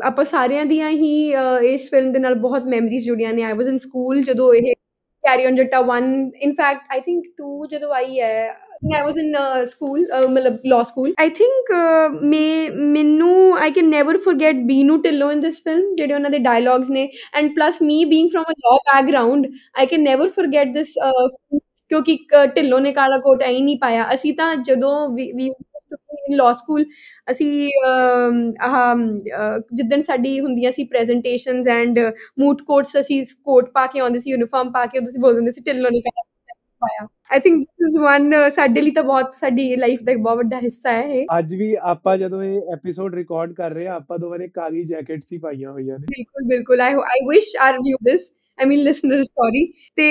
[0.05, 3.67] ਆਪਾਂ ਸਾਰਿਆਂ ਦੀਆਂ ਹੀ ਅ, ਇਸ ਫਿਲਮ ਦੇ ਨਾਲ ਬਹੁਤ ਮੈਮਰੀਜ਼ ਜੁੜੀਆਂ ਨੇ। ਆਈ ਵਾਸ
[3.67, 4.75] ਇਨ ਸਕੂਲ ਜਦੋਂ ਇਹ
[5.23, 8.55] carry on Jatta 1 in fact I think 2 ਜਦੋਂ ਆਈ ਹੈ
[8.97, 11.13] I was in uh, school, uh, ਮਤਲਬ law school.
[11.25, 13.35] I think uh, ਮੈਂ ਮੈਨੂੰ
[13.67, 17.09] I can never forget Beenu Tillo in this film ਜਿਹੜੇ ਉਹਨਾਂ ਦੇ dialogues ਨੇ
[17.41, 19.49] and plus me being from a law background
[19.85, 23.61] I can never forget this uh, film ਕਿਉਂਕਿ ਅ, ਢਿੱਲੋਂ ਨੇ ਕਾਲਾ ਕੋਟ ਐ ਹੀ
[23.63, 26.85] ਨਹੀਂ ਪਾਇਆ ਅਸੀਂ ਤਾਂ ਜਦੋਂ ਵੀ ਵੀ ਇਨ ਲਾਅ ਸਕੂਲ
[27.31, 27.51] ਅਸੀਂ
[27.89, 31.99] ਅਮ, ਆਹ ਅ, ਜਿੱਦਣ ਸਾਡੀ ਹੁੰਦੀਆਂ ਸੀ ਪ੍ਰੈਜੈਂਟੇਸ਼ਨਸ ਐਂਡ
[32.39, 35.61] ਮੂਟ ਕੋਟਸ ਅਸੀਂ ਕੋਟ ਪਾ ਕੇ ਆਉਂਦੇ ਸੀ ਯੂਨੀਫਾਰਮ ਪਾ ਕੇ ਅਸੀਂ ਬੋਲਦੇ ਹੁੰਦੇ ਸੀ
[35.67, 36.35] ਢਿੱਲੋਂ ਨੇ ਕਾਲਾ ਕੋਟ
[36.81, 40.37] ਪਾਇਆ। I think this is one ਸਾਡੇ ਲਈ ਤਾਂ ਬਹੁਤ ਸਾਡੀ ਲਾਈਫ ਦਾ ਇੱਕ ਬਹੁਤ
[40.37, 44.19] ਵੱਡਾ ਹਿੱਸਾ ਹੈ ਇਹ। ਅੱਜ ਵੀ ਆਪਾਂ ਜਦੋਂ ਇਹ ਐਪੀਸੋਡ ਰਿਕਾਰਡ ਕਰ ਰਹੇ ਆ ਆਪਾਂ
[44.19, 47.97] ਦੋਵਾਂ ਨੇ ਕਾਲੀ ਜੈਕਟਸ ਹੀ ਪਾਈਆਂ ਹੋਈਆਂ ਨੇ। ਬਿਲਕੁਲ ਬਿਲਕੁਲ। I I wish our view
[48.05, 49.61] this I mean, listener, sorry.
[49.97, 50.05] ਤੇ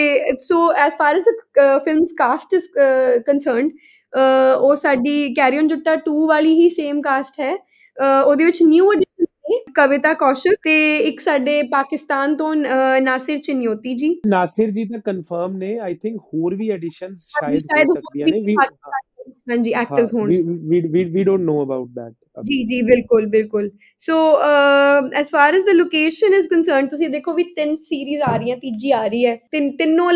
[0.48, 1.32] so as far as the
[1.62, 3.72] uh, film's cast is uh, concerned,
[4.14, 7.56] uh, ਉਹ ਸਾਡੀ ਕੈਰੀ ਔਨ ਜੱਟਾ 2 ਵਾਲੀ ਹੀ ਸੇਮ ਕਾਸਟ ਹੈ।
[8.26, 10.76] ਉਹਦੇ ਵਿੱਚ ਨਿਊ ਐਡੀਸ਼ਨ ਨੇ ਕਵਿਤਾ ਕੌਸ਼ਲ ਤੇ
[11.08, 12.54] ਇੱਕ ਸਾਡੇ ਪਾਕਿਸਤਾਨ ਤੋਂ
[13.02, 17.94] ਨਾਸਿਰ ਚਨਿਓਤੀ ਜੀ। ਨਾਸਿਰ ਜੀ ਤਾਂ ਕੰਫਰਮ ਨੇ ਆਈ ਥਿੰਕ ਹੋਰ ਵੀ ਐਡੀਸ਼ਨਸ ਸ਼ਾਇਦ ਹੋ
[17.94, 18.56] ਸਕਦੀਆਂ ਨੇ ਵੀ
[19.50, 22.14] ਹਾਂਜੀ ਐਕਟਰਸ ਹੋਣ। We we we don't know about that
[22.46, 24.16] ਜੀ ਜੀ ਬਿਲਕੁਲ ਬਿਲਕੁਲ। So
[25.20, 28.92] as far as the location is concerned ਤੁਸੀਂ ਦੇਖੋ ਵੀ ਤਿੰਨ ਸੀਰੀਜ਼ ਆ ਰਹੀਆਂ ਤੀਜੀ
[28.92, 30.12] ਆ ਰਹੀ ਹੈ। ਤਿੰਨ ਤਿੰਨੋਂ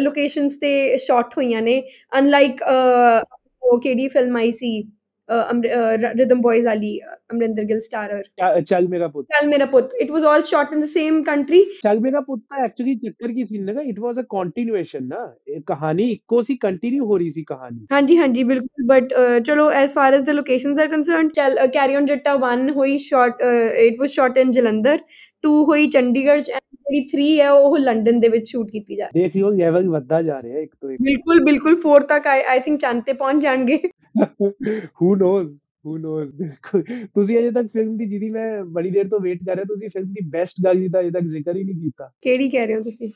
[0.00, 1.80] ਲੋਕੇਸ਼ਨਸ ਤੇ ਸ਼ਾਟ ਹੋਈਆਂ ਨੇ।
[2.18, 4.82] ਅਨਲਾਈਕ ਉਹ ਕਿਹੜੀ ਫਿਲਮ ਆਈ ਸੀ?
[5.28, 6.98] ਰਿਦਮ ਬॉयਜ਼ ਵਾਲੀ
[7.32, 10.84] ਅਮਰਿੰਦਰ ਗਿਲ ਸਟਾਰਰ ਚੱਲ ਮੇਰਾ ਪੁੱਤ ਚੱਲ ਮੇਰਾ ਪੁੱਤ it was all shot in the
[10.84, 15.06] same country ਚੱਲ ਮੇਰਾ ਪੁੱਤ ਤਾਂ ਐਕਚੁਅਲੀ ਚੱਕਰ ਕੀ ਸੀ ਨਾ ਇਟ ਵਾਸ ਅ ਕੰਟੀਨਿਊਏਸ਼ਨ
[15.08, 19.14] ਨਾ ਇਹ ਕਹਾਣੀ ਇੱਕੋ ਸੀ ਕੰਟੀਨਿਊ ਹੋ ਰਹੀ ਸੀ ਕਹਾਣੀ ਹਾਂਜੀ ਹਾਂਜੀ ਬਿਲਕੁਲ ਬਟ
[19.46, 23.42] ਚਲੋ as far as the locations are concerned ਚੱਲ ਕੈਰੀ ਔਨ ਜੱਟਾ 1 ਹੋਈ shot
[23.42, 24.98] it was shot in Jalandhar
[25.44, 29.06] 2 ਹੋਈ ਚੰਡੀਗੜ੍ਹ ਚ and ਜਿਹੜੀ 3 ਹੈ ਉਹ ਲੰਡਨ ਦੇ ਵਿੱਚ ਸ਼ੂਟ ਕੀਤੀ ਜਾ
[29.06, 32.60] ਰਹੀ ਦੇਖ ਲਿਓ ਲੈਵਲ ਵੱਧਦਾ ਜਾ ਰਿਹਾ ਇੱਕ ਤੋਂ ਇੱਕ। ਬਿਲਕੁਲ ਬਿਲਕੁਲ 4 ਤੱਕ ਆਈ
[32.60, 33.78] ਥਿੰਕ ਚੰਦ ਤੇ ਪਹੁੰਚ ਜਾਣਗੇ।
[35.02, 35.52] ਹੂ ਨੋਜ਼
[35.84, 36.82] ਹੂ ਨੋਜ਼ ਬਿਲਕੁਲ
[37.14, 40.12] ਤੁਸੀਂ ਅਜੇ ਤੱਕ ਫਿਲਮ ਦੀ ਜਿਹਦੀ ਮੈਂ ਬੜੀ ਦੇਰ ਤੋਂ ਵੇਟ ਕਰ ਰਿਹਾ ਤੁਸੀਂ ਫਿਲਮ
[40.12, 43.10] ਦੀ ਬੈਸਟ ਗੱਲ ਦੀ ਅਜੇ ਤੱਕ ਜ਼ਿਕਰ ਹੀ ਨਹੀਂ ਕੀਤਾ। ਕਿਹੜੀ ਕਹਿ ਰਹੇ ਹੋ ਤੁਸੀਂ?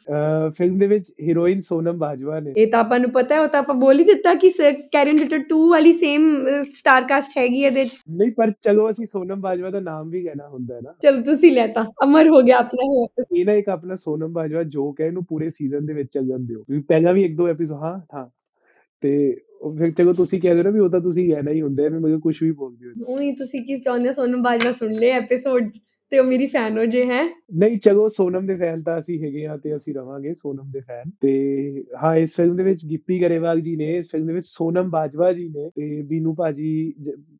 [0.56, 3.60] ਫਿਲਮ ਦੇ ਵਿੱਚ ਹੀਰੋਇਨ ਸੋਨਮ ਬਾਜਵਾ ਨੇ। ਇਹ ਤਾਂ ਆਪਾਂ ਨੂੰ ਪਤਾ ਹੈ ਉਹ ਤਾਂ
[3.60, 4.50] ਆਪਾਂ ਬੋਲ ਹੀ ਦਿੱਤਾ ਕਿ
[4.92, 6.28] ਕੈਰਨ ਜੱਟਾ 2 ਵਾਲੀ ਸੇਮ
[6.70, 10.48] ਸਟਾਰ ਕਾਸਟ ਹੈਗੀ ਇਹਦੇ ਚ। ਨਹੀਂ ਪਰ ਚਲੋ ਅਸੀਂ ਸੋਨਮ ਬਾਜਵਾ ਦਾ ਨਾਮ ਵੀ ਕਹਿਣਾ
[10.48, 14.32] ਹੁੰਦਾ ਹੈ ਨਾ। ਚਲੋ ਤੁਸੀਂ ਲੈਤਾ ਅਮਰ ਹੋ ਗਿਆ ਆਪਣਾ। ਇਹ ਨਾ ਇੱਕ ਆਪਣਾ ਸੋਨਮ
[14.32, 17.36] ਬਾਜਵਾ ਜੋਕ ਹੈ ਇਹਨੂੰ ਪੂਰੇ ਸੀਜ਼ਨ ਦੇ ਵਿੱਚ ਚੱਲ ਜਾਂਦੇ ਹੋ। ਵੀ ਪਹਿਲਾਂ ਵੀ ਇੱਕ
[17.36, 18.28] ਦੋ ਐਪੀਸੋਡ ਹਾਂ ਹਾਂ।
[19.02, 19.10] ਤੇ
[19.72, 21.98] ਫਿਰ ਚਲੋ ਤੁਸੀਂ ਕਹਿ ਦਿਓ ਨਾ ਵੀ ਉਹ ਤਾਂ ਤੁਸੀਂ ਕਹਿਣਾ ਹੀ ਹੁੰਦਾ ਹੈ ਵੀ
[21.98, 25.80] ਮਗਰ ਕੁਝ ਵੀ ਬੋਲਦੇ ਹੋ ਉਹੀ ਤੁਸੀਂ ਕੀ ਚਾਹੁੰਦੇ ਹੋ ਸੋਨਮ ਬਾਜਵਾ ਸੁਣ ਲਏ ਐਪੀਸੋਡਸ
[26.12, 27.22] ਤੇ ਉਹ ਮੇਰੀ ਫੈਨ ਹੋ ਜੇ ਹੈ?
[27.54, 31.10] ਨਹੀਂ ਚਲੋ ਸੋਨਮ ਦੇ ਫੈਨ ਤਾਂ ਅਸੀਂ ਹੈਗੇ ਆ ਤੇ ਅਸੀਂ ਰਵਾਂਗੇ ਸੋਨਮ ਦੇ ਫੈਨ
[31.20, 31.32] ਤੇ
[32.02, 35.32] ਹਾਂ ਇਸ ਫਿਲਮ ਦੇ ਵਿੱਚ ਗਿੱਪੀ ਗਰੇਵਾਲ ਜੀ ਨੇ ਇਸ ਫਿਲਮ ਦੇ ਵਿੱਚ ਸੋਨਮ ਬਾਜਵਾ
[35.32, 36.70] ਜੀ ਨੇ ਤੇ ਬੀਨੂ ਭਾਜੀ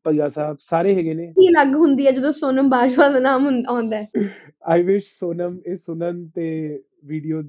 [0.05, 3.63] ਭਈਆ ਸਾਹਿਬ ਸਾਰੇ ਹੈਗੇ ਨੇ। ਕੀ ਅਲੱਗ ਹੁੰਦੀ ਹੈ ਜਦੋਂ ਸੋਨਮ ਬਾਜਵਾ ਦਾ ਨਾਮ ਹੁੰ-
[3.69, 4.07] ਆਉਂਦਾ ਹੈ?
[4.67, 6.49] ਆਈ ਵਿਸ਼ ਸੋਨਮ ਇਹ ਸੁਣਨ ਤੇ
[7.05, 7.41] ਵੀਡੀਓ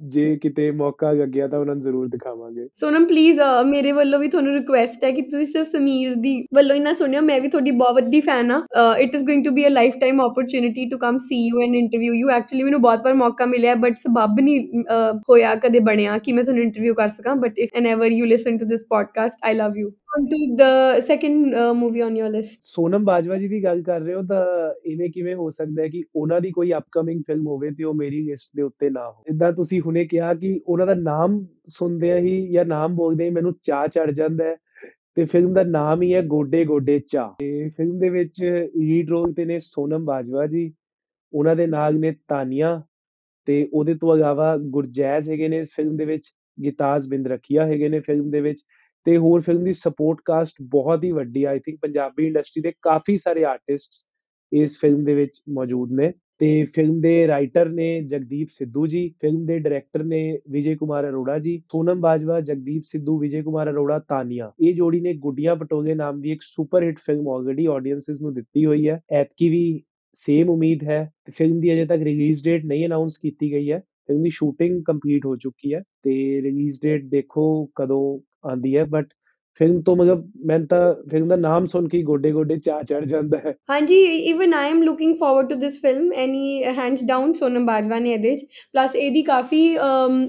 [0.00, 4.54] ਜੇ ਕਿਤੇ ਮੌਕਾ ਲੱਗਿਆ ਤਾਂ ਉਹਨਾਂ ਨੂੰ ਜ਼ਰੂਰ ਦਿਖਾਵਾਂਗੇ। ਸੋਨਮ ਪਲੀਜ਼ ਮੇਰੇ ਵੱਲੋਂ ਵੀ ਤੁਹਾਨੂੰ
[4.54, 7.94] ਰਿਕੁਐਸਟ ਹੈ ਕਿ ਤੁਸੀਂ ਸਿਰਫ ਸਮੀਰ ਦੀ ਵੱਲੋਂ ਹੀ ਨਾ ਸੁਣਿਓ। ਮੈਂ ਵੀ ਤੁਹਾਡੀ ਬਹੁਤ
[7.94, 8.60] ਵੱਡੀ ਫੈਨ ਆ
[9.00, 9.70] it is going to be a
[10.00, 13.74] lifetime opportunity to come see you and interview you actually ਮੈਨੂੰ ਬਹੁਤ ਵਾਰ ਮੌਕਾ ਮਿਲਿਆ
[13.84, 14.82] ਬਟ ਸਬਬ ਨਹੀਂ
[15.30, 18.58] ਹੋਇਆ ਕਦੇ ਬਣਿਆ ਕਿ ਮੈਂ ਤੁਹਾਨੂੰ ਇੰਟਰਵਿਊ ਕਰ ਸਕਾਂ। But if an ever you listen
[18.58, 20.62] to this podcast I love you on to the
[21.00, 24.44] second movie on your list Sonam Bajwa ji ਦੀ ਗੱਲ ਕਰ ਰਹੇ ਹੋ ਤਾਂ
[24.84, 28.20] ਇਵੇਂ ਕਿਵੇਂ ਹੋ ਸਕਦਾ ਹੈ ਕਿ ਉਹਨਾਂ ਦੀ ਕੋਈ ਅਪਕਮਿੰਗ ਫਿਲਮ ਹੋਵੇ ਤੇ ਉਹ ਮੇਰੀ
[28.22, 32.36] ਲਿਸਟ ਦੇ ਉੱਤੇ ਨਾ ਹੋ ਜਿੱਦਾਂ ਤੁਸੀਂ ਹੁਣੇ ਕਿਹਾ ਕਿ ਉਹਨਾਂ ਦਾ ਨਾਮ ਸੁਣਦਿਆਂ ਹੀ
[32.52, 34.56] ਜਾਂ ਨਾਮ ਬੋਲਦਿਆਂ ਹੀ ਮੈਨੂੰ ਚਾਹ ਚੜ ਜਾਂਦਾ ਹੈ
[35.16, 38.42] ਤੇ ਫਿਲਮ ਦਾ ਨਾਮ ਹੀ ਹੈ ਗੋਡੇ ਗੋਡੇ ਚਾਹ ਤੇ ਫਿਲਮ ਦੇ ਵਿੱਚ
[38.76, 40.72] ਲੀਡ ਰੋਲ ਤੇ ਨੇ ਸੋਨਮ ਬਾਜਵਾ ਜੀ,
[41.32, 42.80] ਉਹਨਾਂ ਦੇ ਨਾਲ ਨੇ ਤਾਨੀਆ
[43.48, 47.88] ਤੇ ਉਹਦੇ ਤੋਂ ਇਲਾਵਾ ਗੁਰਜੈਜ਼ ਹੈਗੇ ਨੇ ਇਸ ਫਿਲਮ ਦੇ ਵਿੱਚ ਗਿਤਾਜ ਬਿੰਦ ਰਖੀਆ ਹੈਗੇ
[47.88, 48.64] ਨੇ ਫਿਲਮ ਦੇ ਵਿੱਚ
[49.04, 53.16] ਤੇ ਹੋਰ ਫਿਲਮ ਦੀ ਸਪੋਰਟ ਕਾਸਟ ਬਹੁਤ ਹੀ ਵੱਡੀ ਆਈ ਥਿੰਕ ਪੰਜਾਬੀ ਇੰਡਸਟਰੀ ਦੇ ਕਾਫੀ
[53.16, 54.06] ਸਾਰੇ ਆਰਟਿਸਟਸ
[54.52, 59.46] ਇਸ ਫਿਲਮ ਦੇ ਵਿੱਚ ਮੌਜੂਦ ਨੇ ਤੇ ਫਿਲਮ ਦੇ ਰਾਈਟਰ ਨੇ ਜਗਦੀਪ ਸਿੱਧੂ ਜੀ ਫਿਲਮ
[59.46, 64.52] ਦੇ ਡਾਇਰੈਕਟਰ ਨੇ ਵਿਜੇ ਕੁਮਾਰ ਅਰੋੜਾ ਜੀ, ਸੋਨਮ ਬਾਜਵਾ, ਜਗਦੀਪ ਸਿੱਧੂ, ਵਿਜੇ ਕੁਮਾਰ ਅਰੋੜਾ, ਤਾਨੀਆ।
[64.60, 68.66] ਇਹ ਜੋੜੀ ਨੇ ਗੁੱਡੀਆਂ ਪਟੋਲੇ ਨਾਮ ਦੀ ਇੱਕ super hit film already audiences ਨੂੰ ਦਿੱਤੀ
[68.66, 69.82] ਹੋਈ ਹੈ। ਐਤਕੀ ਵੀ
[70.12, 73.78] ਸੇਮ ਉਮੀਦ ਹੈ। ਤੇ ਫਿਲਮ ਦੀ ਅਜੇ ਤੱਕ ਰਿਲੀਜ਼ ਡੇਟ ਨਹੀਂ ਅਨਾਉਂਸ ਕੀਤੀ ਗਈ ਹੈ।
[73.78, 79.08] ਫਿਲਮ ਦੀ ਸ਼ੂਟਿੰਗ ਕੰਪਲੀਟ ਹੋ ਚੁੱਕੀ ਹੈ। ਤੇ ਰਿਲੀਜ਼ ਡੇਟ ਦੇਖੋ ਕਦੋਂ ਆਂਦੀ ਹੈ ਬਟ
[79.60, 83.38] ਫਿਲਮ ਤੋਂ ਮਤਲਬ ਮੈਂ ਤਾਂ ਫਿਲਮ ਦਾ ਨਾਮ ਸੁਣ ਕੇ ਗੋਡੇ ਗੋਡੇ ਚਾਹ ਚੜ ਜਾਂਦਾ
[83.38, 83.96] ਹੈ। ਹਾਂਜੀ
[84.30, 88.34] even I am looking forward to this film any hands down Sonam Bajwa ਨੇ ਇਹਦੇ
[88.36, 89.62] ਚ ਪਲੱਸ ਇਹਦੀ ਕਾਫੀ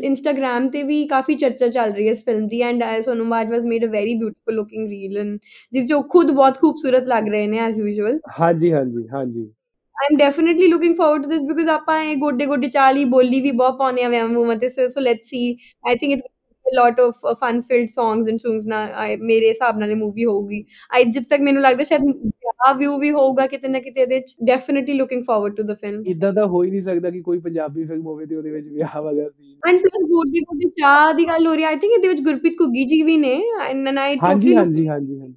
[0.02, 3.66] ਇੰਸਟਾਗ੍ਰam ਤੇ ਵੀ ਕਾਫੀ ਚਰਚਾ ਚੱਲ ਰਹੀ ਹੈ ਇਸ film the and Sonam Bajwa has
[3.68, 5.38] made a very beautiful looking reel and
[5.74, 9.52] ਜਿਸ ਜੋ ਖੁਦ ਬਹੁਤ ਖੂਬਸੂਰਤ ਲੱਗ ਰਹੇ ਨੇ ਐਸ ਯੂਜੂਅਲ ਹਾਂਜੀ ਹਾਂਜੀ ਹਾਂਜੀ।
[9.98, 13.78] Am definitely looking forward to this because ਆਪਾਂ ਇਹ ਗੋਡੇ ਗੋਡੇ ਚਾਲ ਬੋਲੀ ਵੀ ਬਹੁਤ
[13.78, 16.22] ਪਾਉਂਦੇ ਆ ਵਿਆਹ ਮੂਵ ਤੇ so let's see I think it
[16.66, 20.64] a lot of uh, fun filled songs and I- ਮੇਰੇ ਹਿਸਾਬ ਨਾਲ ਇਹ ਮੂਵੀ ਹੋਊਗੀ।
[20.92, 24.36] ਆਈ ਜਿੱਦ ਤੱਕ ਮੈਨੂੰ ਲੱਗਦਾ ਸ਼ਾਇਦ ਵਿਆਹ ਵਿਊ ਵੀ ਹੋਊਗਾ ਕਿਤੇ ਨਾ ਕਿਤੇ ਇਹਦੇ ਚ
[24.44, 27.84] definitely looking forward to the film ਇਦਾਂ ਤਾਂ ਹੋ ਹੀ ਨਹੀਂ ਸਕਦਾ ਕਿ ਕੋਈ ਪੰਜਾਬੀ
[27.86, 31.48] ਫਿਲਮ ਹੋਵੇ ਤੇ ਉਹਦੇ ਵਿੱਚ ਵਿਆਹ ਵਾਲਾ ਸੀਨ ਐਂਡ ਪਲੱਸ ਗੋਡੇ ਗੋਡੇ ਚਾਹ ਦੀ ਗੱਲ
[31.48, 34.88] ਹੋ ਰਹੀ ਆਈ ਥਿੰਕ ਇਹਦੇ ਵਿੱਚ ਗੁਰਪ੍ਰੀਤ ਘੁੱਗੀ ਜੀ ਵੀ ਨੇ ਐਂਡ ਆਈ ਹਾਂਜੀ ਹਾਂਜੀ
[34.88, 35.34] ਹਾਂਜੀ ਹਾਂਜੀ।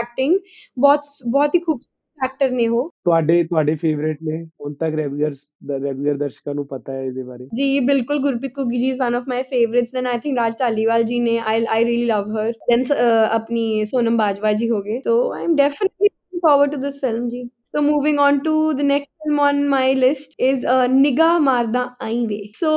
[0.00, 0.38] ਐਕਟਿੰਗ
[0.76, 4.42] ਬਹੁਤ ਬਹੁਤ ਹੀ ਖੂਬਸੂਰਤ ਐਕਟਰ ਨੇ ਉਹ। ਤੁਹਾਡੇ ਤੁਹਾਡੇ ਫੇਵਰੇਟ ਨੇ?
[4.60, 5.40] ਹੁਣ ਤੱਕ ਰੈਗੂਲਰਸ
[5.84, 9.28] ਰੈਗੂਲਰ ਦਰਸ਼ਕਾਂ ਨੂੰ ਪਤਾ ਹੈ ਇਹਦੇ ਬਾਰੇ। ਜੀ ਬਿਲਕੁਲ Gurpreet Ghuggi ji is one of
[9.28, 12.84] my favourites then I think Raj Dhaliwal ji ਨੇ ਆਈ I really love Har then
[13.30, 17.28] ਆਪਣੀ ਸੋਨਮ ਬਾਜਵਾ ਜੀ ਹੋ ਗਏ। So I am definitely looking forward to this film
[17.28, 21.88] ਜੀ। So moving on to the next film on my list is uh, ਨਿਗਾਹ ਮਾਰਦਾ
[22.02, 22.70] ਆਈ ਵੇ। So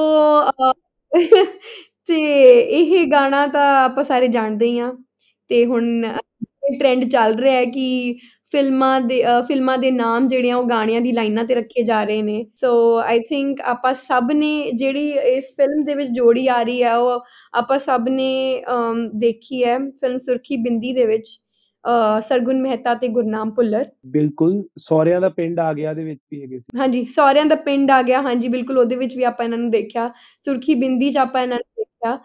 [0.50, 0.74] uh,
[2.08, 2.18] ਤੇ
[2.60, 4.92] ਇਹ ਗਾਣਾ ਤਾਂ ਆਪਾਂ ਸਾਰੇ ਜਾਣਦੇ ਹੀ ਆ
[5.50, 6.04] ਤੇ ਹੁਣ
[6.80, 8.16] ਟ੍ਰੈਂਡ ਚੱਲ ਰਿਹਾ ਹੈ ਕਿ
[8.52, 12.22] ਫਿਲਮਾਂ ਦੇ ਫਿਲਮਾਂ ਦੇ ਨਾਮ ਜਿਹੜੇ ਆ ਉਹ ਗਾਣਿਆਂ ਦੀ ਲਾਈਨਾਂ ਤੇ ਰੱਖੇ ਜਾ ਰਹੇ
[12.22, 16.84] ਨੇ। ਸੋ ਆਈ ਥਿੰਕ ਆਪਾਂ ਸਭ ਨੇ ਜਿਹੜੀ ਇਸ ਫਿਲਮ ਦੇ ਵਿੱਚ ਜੋੜੀ ਆ ਰਹੀ
[16.84, 18.32] ਹੈ ਉਹ ਆਪਾਂ ਸਭ ਨੇ
[19.20, 21.30] ਦੇਖੀ ਹੈ ਫਿਲਮ ਸੁਰਖੀ ਬਿੰਦੀ ਦੇ ਵਿੱਚ
[22.24, 26.60] ਸਰਗੁਣ ਮਹਿਤਾ ਤੇ ਗੁਰਨਾਮ ਭੁੱਲਰ। ਬਿਲਕੁਲ ਸੌਰਿਆਂ ਦਾ ਪਿੰਡ ਆ ਗਿਆ ਦੇ ਵਿੱਚ ਵੀ ਹੈਗੇ
[26.60, 29.70] ਸੀ। ਹਾਂਜੀ ਸਹੁਰਿਆਂ ਦਾ ਪਿੰਡ ਆ ਗਿਆ ਹਾਂਜੀ ਬਿਲਕੁਲ ਉਹਦੇ ਵਿੱਚ ਵੀ ਆਪਾਂ ਇਹਨਾਂ ਨੂੰ
[29.72, 30.08] ਦੇਖਿਆ।
[30.46, 32.18] ਸੁਰਖੀ ਬਿੰਦੀ 'ਚ ਆਪਾਂ ਇਹਨਾਂ ਨੂੰ ਦੇਖਿਆ।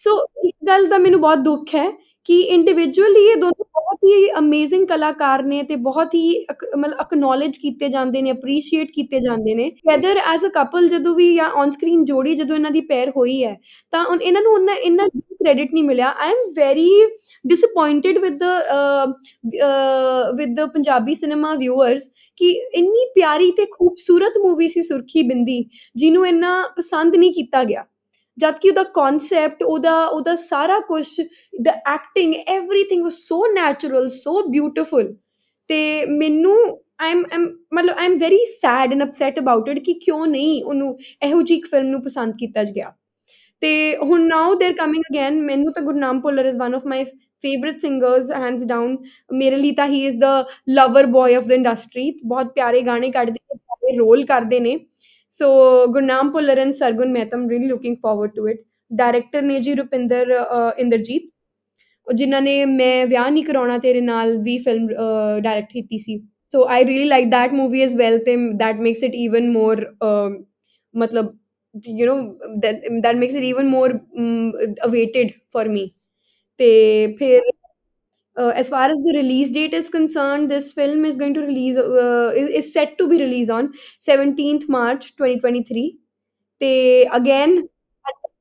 [0.00, 1.90] ਸੋ ਇੱਕ ਗੱਲ ਦਾ ਮੈਨੂੰ ਬਹੁਤ ਦੁੱਖ ਹੈ
[2.28, 7.56] ਕਿ ਇੰਡੀਵਿਜੂਅਲੀ ਇਹ ਦੋਨੋਂ ਬਹੁਤ ਹੀ ਅਮੇਜ਼ਿੰਗ ਕਲਾਕਾਰ ਨੇ ਤੇ ਬਹੁਤ ਹੀ ਅਕ- ਮਤਲਬ ਅਕਨੋਲਜ
[7.56, 11.70] ਕੀਤੇ ਜਾਂਦੇ ਨੇ ਅਪਰੀਸ਼ੀਏਟ ਕੀਤੇ ਜਾਂਦੇ ਨੇ। ਵੈਦਰ ਐਜ਼ ਅ ਕਪਲ ਜਦੋਂ ਵੀ ਜਾਂ ਔਨ
[11.70, 13.56] ਸਕਰੀਨ ਜੋੜੀ ਜਦੋਂ ਇਹਨਾਂ ਦੀ ਪੈਰ ਹੋਈ ਹੈ
[13.90, 16.88] ਤਾਂ ਉਨ- ਇਹਨਾਂ ਨੂੰ ਉਹਨਾਂ ਇੰਨਾ ਕ੍ਰੈਡਿਟ ਨਹੀਂ ਮਿਲਿਆ। I am very
[17.52, 19.08] disappointed with the uh,
[19.64, 22.08] uh, with the Punjabi cinema viewers
[22.40, 25.64] ਕਿ ਇੰਨੀ ਪਿਆਰੀ ਤੇ ਖੂਬਸੂਰਤ ਮੂਵੀ ਸੀ ਸੁਰਖੀ ਬਿੰਦੀ
[25.96, 27.84] ਜਿਹਨੂੰ ਇੰਨਾ ਪਸੰਦ ਨਹੀਂ ਕੀਤਾ ਗਿਆ।
[28.38, 31.04] ਜਦ ਕਿ ਉਹਦਾ ਕਨਸੈਪਟ ਉਹਦਾ ਉਹਦਾ ਸਾਰਾ ਕੁਝ
[31.62, 35.14] the acting everything was so natural so beautiful
[35.70, 36.56] ਤੇ ਮੈਨੂੰ
[37.00, 40.96] ਆਈ ਐਮ ਮਤਲਬ I am very sad and upset about it ਕਿ ਕਿਉਂ ਨਹੀਂ ਉਹਨੂੰ
[41.22, 42.92] ਇਹੋ ਜਿਹੀ ਇੱਕ ਫਿਲਮ ਨੂੰ ਪਸੰਦ ਕੀਤਾ ਗਿਆ।
[43.62, 47.04] ਤੇ ਹੁਣ ਨਾਓ ਦੇ ਆਰ ਕਮਿੰਗ ਅਗੇਨ ਮੈਨੂੰ ਤਾਂ Gurnam Bhullar is one of my
[47.44, 48.96] favourite singers hands down
[49.34, 50.24] ਮੇਰੇ ਲਈ ਤਾਂ ਹੀ is the
[50.70, 54.78] lover boy of the industry ਬਹੁਤ ਪਿਆਰੇ ਗਾਣੇ ਕੱਢਦੇ ਨੇ, ਪਿਆਰੇ ਰੋਲ ਕਰਦੇ ਨੇ।
[55.38, 59.74] So Gurnam Bhullar and Sargun Mehta am really looking forward to it director ਨੇ ਜੀ
[59.74, 61.30] ਰੁਪਿੰਦਰ ਅ, ਇੰਦਰਜੀਤ
[62.06, 64.86] ਉਹ ਜਿਨ੍ਹਾਂ ਨੇ ਮੈਂ ਵਿਆਹ ਨਹੀਂ ਕਰਾਉਣਾ ਤੇਰੇ ਨਾਲ ਵੀ ਫਿਲਮ
[65.42, 66.18] ਡਾਇਰੈਕਟ ਕੀਤੀ ਸੀ
[66.52, 69.86] so I really like that movie as well ਤੇ that makes it even more
[70.94, 71.32] ਮਤਲਬ
[71.74, 72.16] you know
[72.62, 74.50] that that makes it even more um,
[74.84, 75.80] awaited for me
[76.60, 76.68] ਤੇ
[77.18, 77.40] ਫਿਰ
[78.37, 81.77] uh, as far as the release date is concerned this film is going to release
[81.77, 83.73] uh, is, is set to be released on
[84.07, 85.89] 17th March 2023
[86.61, 86.71] ਤੇ
[87.17, 87.51] again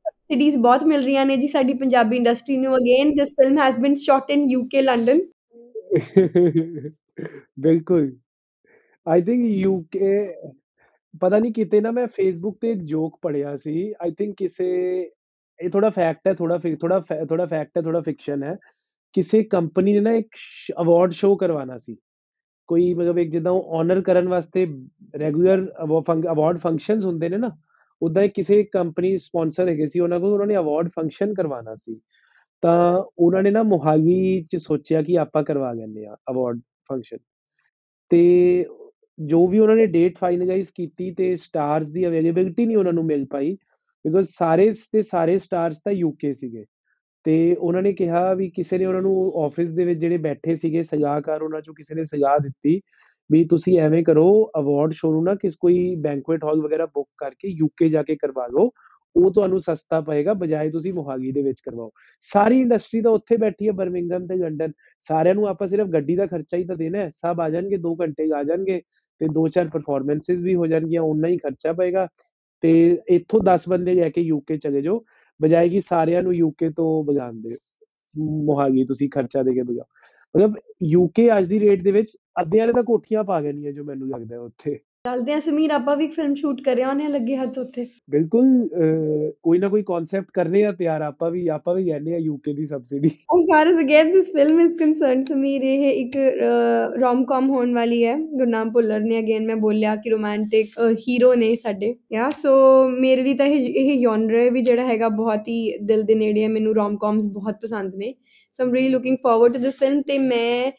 [0.05, 3.99] subsidies ਬਹੁਤ ਮਿਲ ਰਹੀਆਂ ਨੇ ਜੀ ਸਾਡੀ Punjabi industry ਨੂੰ again this film has been
[4.05, 5.21] shot in UK London
[7.61, 8.11] ਬਿਲਕੁਲ
[9.07, 10.25] I think UK
[11.21, 14.69] ਪਤਾ ਨਹੀਂ ਕਿਤੇ ਨਾ ਮੈਂ ਫੇਸਬੁੱਕ ਤੇ ਇੱਕ ਜੋਕ ਪੜਿਆ ਸੀ ਆਈ ਥਿੰਕ ਕਿਸੇ
[15.61, 18.57] ਇਹ ਥੋੜਾ ਫੈਕਟ ਹੈ ਥੋੜਾ ਥੋੜਾ ਥੋੜਾ ਫੈਕਟ ਹੈ ਥੋੜਾ ਫਿਕਸ਼ਨ ਹੈ
[19.14, 20.36] ਕਿਸੇ ਕੰਪਨੀ ਨੇ ਨਾ ਇੱਕ
[20.82, 21.96] ਅਵਾਰਡ ਸ਼ੋਅ ਕਰਵਾਉਣਾ ਸੀ।
[22.68, 24.66] ਕੋਈ ਮਤਲਬ ਇੱਕ ਜਿੱਦਾਂ ਉਹ ਆਨਰ ਕਰਨ ਵਾਸਤੇ
[25.20, 25.66] ਰੈਗੂਲਰ
[26.32, 27.52] ਅਵਾਰਡ ਫੰਕਸ਼ਨਸ ਹੁੰਦੇ ਨੇ ਨਾ
[28.02, 32.00] ਉਦਾਂ ਹੀ ਕਿਸੇ ਕੰਪਨੀ ਸਪਾਂਸਰ ਹੈਗੇ ਸੀ ਉਹਨਾਂ ਕੋਲ ਉਹਨਾਂ ਨੇ ਅਵਾਰਡ ਫੰਕਸ਼ਨ ਕਰਵਾਉਣਾ ਸੀ।
[32.62, 37.18] ਤਾਂ ਉਹਨਾਂ ਨੇ ਨਾ ਮੁਹਾਲੀ ਚ ਸੋਚਿਆ ਕਿ ਆਪਾਂ ਕਰਵਾ ਲੈਂਦੇ ਆ ਅਵਾਰਡ ਫੰਕਸ਼ਨ
[38.10, 38.66] ਤੇ
[39.20, 43.26] ਜੋ ਵੀ ਉਹਨਾਂ ਨੇ ਡੇਟ ਫਾਈਨਲਾਈਜ਼ ਕੀਤੀ ਤੇ ਸਟਾਰਸ ਦੀ ਅਵੇਲੇਬਿਲਟੀ ਨਹੀਂ ਉਹਨਾਂ ਨੂੰ ਮਿਲ
[43.26, 43.54] ਪਾਈ
[44.06, 46.66] ਬਿਕੋਜ਼ ਸਾਰੇ ਦੇ ਸਾਰੇ ਸਟਾਰਸ ਤਾਂ ਯੂਕੇ ਸੀਗੇ।
[47.26, 50.84] ਤੇ ਉਹਨਾਂ ਨੇ ਕਿਹਾ ਵੀ ਕਿਸੇ ਨੇ ਉਹਨਾਂ ਨੂੰ ਆਫਿਸ ਦੇ ਵਿੱਚ ਜਿਹੜੇ ਬੈਠੇ ਸੀਗੇ
[50.84, 52.80] ਸਲਾਹਕਾਰ, ਉਹਨਾਂ ਚੋਂ ਕਿਸੇ ਨੇ ਸਲਾਹ ਦਿੱਤੀ
[53.30, 54.26] ਵੀ ਤੁਸੀਂ ਐਵੇਂ ਕਰੋ
[54.60, 58.48] ਅਵਾਰਡ ਸ਼ੋਅ ਨੂੰ ਨਾ ਕਿਸ ਕੋਈ ਬੈਂਕੁਏਟ ਹਾਲ ਵਗੈਰਾ ਬੁੱਕ ਕਰਕੇ ਯੂਕੇ ਜਾ ਕੇ ਕਰਵਾ
[58.48, 58.70] ਲਓ,
[59.16, 61.92] ਉਹ ਤੁਹਾਨੂੰ ਸਸਤਾ ਪਏਗਾ ਬਜਾਏ ਤੁਸੀਂ ਮੁਹਾਲੀ ਦੇ ਵਿੱਚ ਕਰਵਾਓ।
[62.24, 64.72] ਸਾਰੀ ਇੰਡਸਟਰੀ ਤਾਂ ਉੱਥੇ ਬੈਠੀ ਹੈ ਬਰਮਿੰਗਮ ਤੇ ਲੰਡਨ,
[65.04, 67.96] ਸਾਰਿਆਂ ਨੂੰ ਆਪਾਂ ਸਿਰਫ ਗੱਡੀ ਦਾ ਖਰਚਾ ਹੀ ਤਾਂ ਦੇਣਾ ਹੈ, ਸਭ ਆ ਜਾਣਗੇ 2
[68.02, 68.82] ਘੰਟੇ ਆ ਜਾਣਗੇ
[69.22, 72.08] ਤੇ ਦੋ ਚਾਰ ਪਰਫਾਰਮੈਂਸਸ ਵੀ ਹੋ ਜਾਣਗੀਆਂ ਉਨਾ ਹੀ ਖਰਚਾ ਪਏਗਾ
[72.64, 72.72] ਤੇ
[73.10, 75.04] ਇੱਥੋਂ 10 ਬੰਦੇ ਲੈ ਕੇ ਯੂਕੇ ਚਲੇ ਜਾਓ।
[75.44, 77.58] ਬਜਾਏ ਕਿ ਸਾਰਿਆਂ ਨੂੰ ਯੂਕੇ ਤੋਂ ਬਗਾਣ ਦੇ,
[78.18, 79.86] ਮੁਹਾਲੀ ਤੁਸੀਂ ਖਰਚਾ ਦੇ ਕੇ ਬਗਾਓ
[80.36, 84.10] ਮਤਲਬ ਯੂਕੇ ਅੱਜ ਦੀ ਰੇਟ ਦੇ ਵਿੱਚ ਅੱਧਿਆਂ ਨੇ ਤਾਂ ਕੋਠੀਆਂ ਪਾ ਗਈਆਂ ਜੋ ਮੈਨੂੰ
[84.10, 87.86] ਲੱਗਦਾ ਹੈ ਉੱਥੇ। ਚੱਲਦੇ ਆ ਸਮੀਰ ਆਪਾਂ ਵੀ ਫਿਲਮ ਸ਼ੂਟ ਕਰਿਆ ਉਹਨੇ ਲੱਗੇ ਹੱਥ ਉੱਥੇ
[88.10, 88.46] ਬਿਲਕੁਲ
[89.44, 92.66] ਕੋਈ ਨਾ ਕੋਈ ਕਨਸੈਪਟ ਕਰਨੇ ਆ ਤਿਆਰ। ਆਪਾਂ ਵੀ ਆਪਾਂ ਵੀ ਕਹਿੰਦੇ ਆ UK the
[92.66, 96.16] subsidy as far as again this film is concerned Sameer ਇਹ ਇੱਕ
[97.02, 101.54] ਰੋਮ ਕਾਮ ਹੋਣ ਵਾਲੀ ਹੈ। ਗੁਰਨਾਮ ਭੁੱਲਰ ਨੇ ਅਗੇਨ ਮੈਂ ਬੋਲਿਆ ਕਿ ਰੋਮਾਂਟਿਕ ਹੀਰੋ ਨੇ
[101.56, 102.56] ਸਾਡੇ। ਯਾ ਸੋ
[102.90, 106.50] ਮੇਰੇ ਲਈ ਤਾਂ ਇਹ ਇਹ ਜਨਰ ਵੀ ਜਿਹੜਾ ਹੈਗਾ ਬਹੁਤ ਹੀ ਦਿਲ ਦੇ ਨੇੜੇ ਹੈ।
[106.50, 108.14] ਮੈਨੂੰ ਰੋਮ ਕਾਮਸ ਬਹੁਤ ਪਸੰਦ ਨੇ।
[108.56, 110.72] So I'm really looking forward to this film ਤੇ ਮੈਂ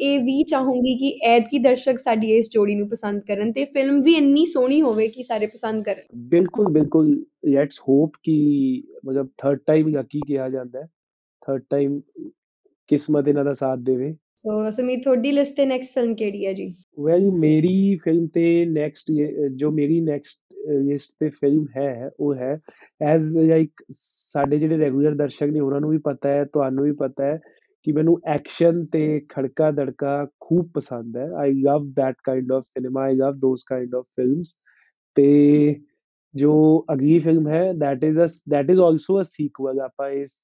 [0.00, 4.14] ਇਹ ਵੀ ਚਾਹੂੰਗੀ ਕਿ ਐਤਕੀ ਦਰਸ਼ਕ ਸਾਡੀ ਇਸ ਜੋੜੀ ਨੂੰ ਪਸੰਦ ਕਰਨ ਤੇ ਫਿਲਮ ਵੀ
[4.14, 8.36] ਇੰਨੀ ਸੋਹਣੀ ਹੋਵੇ ਕਿ ਸਾਰੇ ਪਸੰਦ ਕਰਨ। ਬਿਲਕੁਲ ਬਿਲਕੁਲ। ਲੈਟਸ ਹੋਪ ਕਿ
[9.06, 10.86] ਮਤਲਬ ਥਰਡ ਟਾਈਮ ਲੱਕੀ ਕਿਹਾ ਜਾਂਦਾ ਹੈ
[11.42, 12.00] ਥਰਡ ਟਾਈਮ
[12.90, 16.74] ਕਿਸਮਤ ਇਹਨਾਂ ਦਾ ਸਾਥ ਦੇਵੇ। ਸੋ ਸਮੀਰ ਤੁਹਾਡੀ ਲਿਸਟ ਤੇ ਨੈਕਸਟ ਫਿਲਮ ਕਿਹੜੀ ਹੈ ਜੀ?
[17.00, 19.10] ਵੈਲ ਮੇਰੀ ਫਿਲਮ ਤੇ ਨੈਕਸਟ
[19.54, 20.42] ਜੋ ਮੇਰੀ ਨੈਕਸਟ
[20.82, 22.58] ਲਿਸਟ ਤੇ ਫਿਲਮ ਹੈ ਉਹ ਹੈ
[23.02, 27.24] ਐਜ਼ ਲਾਈਕ ਸਾਡੇ ਜਿਹੜੇ ਰੈਗੂਲਰ ਦਰਸ਼ਕ ਨੇ ਉਹਨਾਂ ਨੂੰ ਵੀ ਪਤਾ ਹੈ ਤੁਹਾਨੂੰ ਵੀ ਪਤਾ
[27.24, 27.38] ਹੈ
[27.88, 33.02] ਕਿ ਮੈਨੂੰ ਐਕਸ਼ਨ ਤੇ ਖੜਕਾ ਦੜਕਾ ਖੂਬ ਪਸੰਦ ਹੈ। I love that kind of cinema
[33.02, 34.56] I love those kind of films
[35.16, 35.28] ਤੇ
[36.34, 39.80] ਜੋ ਅਗਲੀ ਫਿਲਮ ਹੈ that is a that is also a sequel.
[39.84, 40.34] ਆਪਾਂ ਇਸ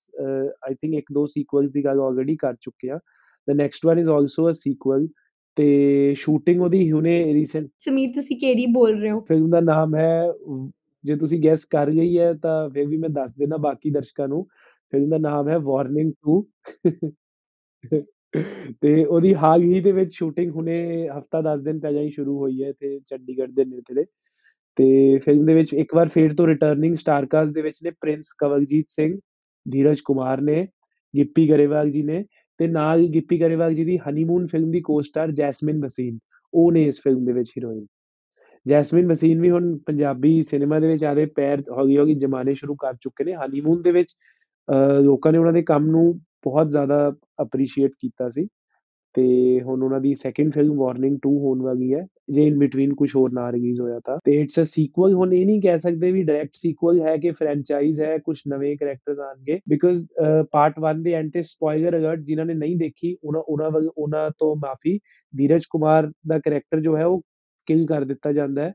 [0.69, 2.99] ਆਈ ਥਿੰਕ ਇੱਕ ਦੋ ਸੀਕੁਅਲਸ ਦੀ ਗੱਲ ਆਲਰੇਡੀ ਕਰ ਚੁੱਕੇ ਆ
[3.51, 5.07] the next one is also a sequel
[5.57, 5.69] ਤੇ
[6.15, 9.21] ਸ਼ੂਟਿੰਗ ਉਹਦੀ ਹੁਣੇ ਰੀਸੈਂਟ ਸਮੀਰ ਤੁਸੀਂ ਕਿਹੜੀ ਬੋਲ ਰਹੇ ਹੋ?
[9.21, 10.23] ਫਿਲਮ ਦਾ ਨਾਮ ਹੈ
[11.05, 14.45] ਜੇ ਤੁਸੀਂ ਗੈਸ ਕਰ ਗਈ ਹੈ ਤਾਂ ਫਿਰ ਵੀ ਮੈਂ ਦੱਸ ਦੇਣਾ ਬਾਕੀ ਦਰਸ਼ਕਾਂ ਨੂੰ।
[14.91, 16.41] ਫਿਲਮ ਦਾ ਨਾਮ ਹੈ ਵਾਰਨਿੰਗ 2
[18.81, 22.65] ਤੇ ਉਹਦੀ ਹਾਲ ਹੀ ਦੇ ਵਿੱਚ ਸ਼ੂਟਿੰਗ ਹੁਣੇ ਹਫਤਾ 10 ਦਿਨ ਪਹਿਲਾਂ ਹੀ ਸ਼ੁਰੂ ਹੋਈ
[22.65, 24.05] ਹੈ ਤੇ ਚੰਡੀਗੜ੍ਹ ਦੇ ਨੇੜੇ
[24.77, 28.33] ਤੇ ਫਿਲਮ ਦੇ ਵਿੱਚ ਇੱਕ ਵਾਰ ਫੇਰ ਤੋਂ ਰਿਟਰਨਿੰਗ ਸਟਾਰ ਕਾਸਟ ਦੇ ਵਿੱਚ ਨੇ ਪ੍ਰਿੰਸ
[28.39, 29.19] ਕਵਲਜੀਤ ਸਿੰਘ
[29.73, 30.69] ਧੀਰਜ ਕੁਮਾਰ ਨੇ,
[31.17, 32.25] ਗਿੱਪੀ ਗਰੇਵਾਲ ਜੀ ਨੇ
[32.59, 36.19] ਤੇ ਨਾਲ ਹੀ ਗਿੱਪੀ ਗਰੇਵਾਲ ਜੀ ਦੀ ਹਨੀਮੂਨ ਫਿਲਮ ਦੀ ਕੋ-ਸਟਾਰ ਜੈਸਮਿਨ ਵਸੀਨ,
[36.55, 37.87] ਉਹ ਨੇ ਇਸ ਫਿਲਮ ਦੇ ਵਿੱਚ ਹੀਰੋਇਨ
[38.69, 42.95] ਜੈਸਮਿਨ ਵਸੀਨ ਵੀ ਹੁਣ ਪੰਜਾਬੀ ਸਿਨੇਮਾ ਦੇ ਵਿੱਚ ਆਦੇ ਪੈਰ ਹੌਲੀ ਹੌਲੀ ਜਮਾਨੇ ਸ਼ੁਰੂ ਕਰ
[43.01, 44.15] ਚੁੱਕੇ ਨੇ। ਹਨੀਮੂਨ ਦੇ ਵਿੱਚ
[45.03, 47.11] ਲੋਕਾਂ ਨੇ ਉਹਨਾਂ ਦੇ ਕੰਮ ਨੂੰ ਬਹੁਤ ਜ਼ਿਆਦਾ
[47.43, 48.47] ਅਪਰੀਸ਼ੀਏਟ ਕੀਤਾ ਸੀ
[49.15, 49.25] ਤੇ
[49.63, 53.33] ਹੁਣ ਉਹਨਾਂ ਦੀ ਸੈਕੰਡ ਫਿਲਮ ਵਾਰਨਿੰਗ 2 ਹੋਣ ਵਾਲੀ ਹੈ, ਜੇ ਇਨ ਬਿਟਵੀਨ ਕੁਝ ਹੋਰ
[53.33, 56.55] ਨਾ ਰਿਲੀਜ਼ ਹੋਇਆ ਤਾਂ। ਤੇ ਇਟਸ ਅ ਸੀਕੁਅਲ ਹੁਣ ਇਹ ਨਹੀਂ ਕਹਿ ਸਕਦੇ ਵੀ ਡਾਇਰੈਕਟ
[56.55, 60.05] ਸੀਕੁਅਲ ਹੈ ਕਿ ਫਰੈਂਚਾਈਜ਼ ਹੈ ਕੁਝ ਨਵੇਂ ਕੈਰੈਕਟਰਸ ਆਣਗੇ ਬਿਕਾਜ਼
[60.53, 64.55] ਪਾਰਟ 1 ਦੇ ਐਂਡ ਤੇ ਸਪੋਇਲਰ ਅਲਰਟ ਜਿਨ੍ਹਾਂ ਨੇ ਨਹੀਂ ਦੇਖੀ, ਉਹਨਾਂ ਉਹਨਾਂ ਉਹਨਾਂ ਤੋਂ
[64.59, 64.99] ਮਾਫੀ,
[65.35, 67.23] ਧੀਰਜ ਕੁਮਾਰ ਦਾ ਕੈਰੈਕਟਰ ਜੋ ਹੈ ਉਹ
[67.69, 68.73] ਕਿਲ ਕਰ ਦਿੱਤਾ ਜਾਂਦਾ ਹੈ।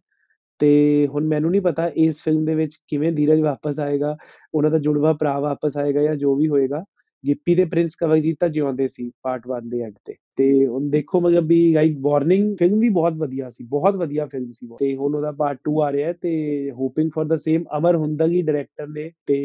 [0.60, 4.16] ਤੇ ਹੁਣ ਮੈਨੂੰ ਨਹੀਂ ਪਤਾ ਇਸ ਫਿਲਮ ਦੇ ਵਿੱਚ ਕਿਵੇਂ ਧੀਰਜ ਵਾਪਸ ਆਏਗਾ,
[4.54, 6.84] ਉਹਨਾਂ ਦਾ ਜੁੜਵਾ ਭਰਾ ਵਾਪਸ ਆਏਗਾ ਜਾਂ ਜੋ ਵੀ ਹੋਏਗਾ।
[7.24, 11.20] ਗਿੱਪੀ ਦੇ ਪ੍ਰਿੰਸ ਕਵਲਜੀਤ ਤਾਂ ਜਿਉਂਦੇ ਸੀ ਪਾਰਟ 1 ਦੇ ਐਂਡ ਤੇ। ਤੇ ਹੁਣ ਦੇਖੋ
[11.22, 15.16] ਮਤਲਬ ਵੀ ਲਾਈਕ ਵਾਰਨਿੰਗ ਫਿਲਮ ਵੀ ਬਹੁਤ ਵਧੀਆ ਸੀ ਬਹੁਤ ਵਧੀਆ ਫਿਲਮ ਸੀ। ਤੇ ਹੁਣ
[15.16, 19.10] ਉਹਦਾ ਪਾਰਟ 2 ਆ ਰਿਹਾ ਹੈ ਤੇ hoping for the same Amar Hundal director ਨੇ
[19.28, 19.40] ਤੇ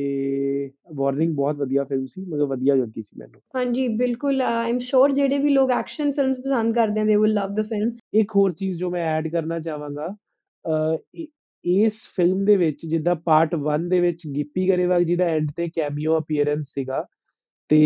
[0.94, 5.10] ਵਾਰਨਿੰਗ ਬਹੁਤ ਵਧੀਆ ਫਿਲਮ ਸੀ ਮਤਲਬ ਵਧੀਆ ਲੱਗੀ ਸੀ ਮੈਨੂੰ। ਹਾਂਜੀ ਬਿਲਕੁਲ ਆਈ ਐਮ ਸ਼ੋਰ
[5.10, 8.52] ਜਿਹੜੇ ਵੀ ਲੋਕ ਐਕਸ਼ਨ ਫਿਲਮਸ ਪਸੰਦ ਕਰਦੇ ਆ they will love the film ਇੱਕ ਹੋਰ
[8.52, 10.14] ਚੀਜ਼ ਜੋ ਮੈਂ ਐਡ ਕਰਨਾ ਚਾਹਾਂਗਾ
[11.64, 15.68] ਇਸ ਫਿਲਮ ਦੇ ਵਿੱਚ ਜਿੱਦਾਂ ਪਾਰਟ 1 ਦੇ ਵਿੱਚ ਗਿੱਪੀ ਗਰੇਵਾਲ ਜੀ ਦਾ ਐਂਡ ਤੇ
[15.68, 17.04] ਕੈਮੀਓ ਅਪੀਅਰੈਂਸ ਸੀਗਾ
[17.68, 17.80] ਤੇ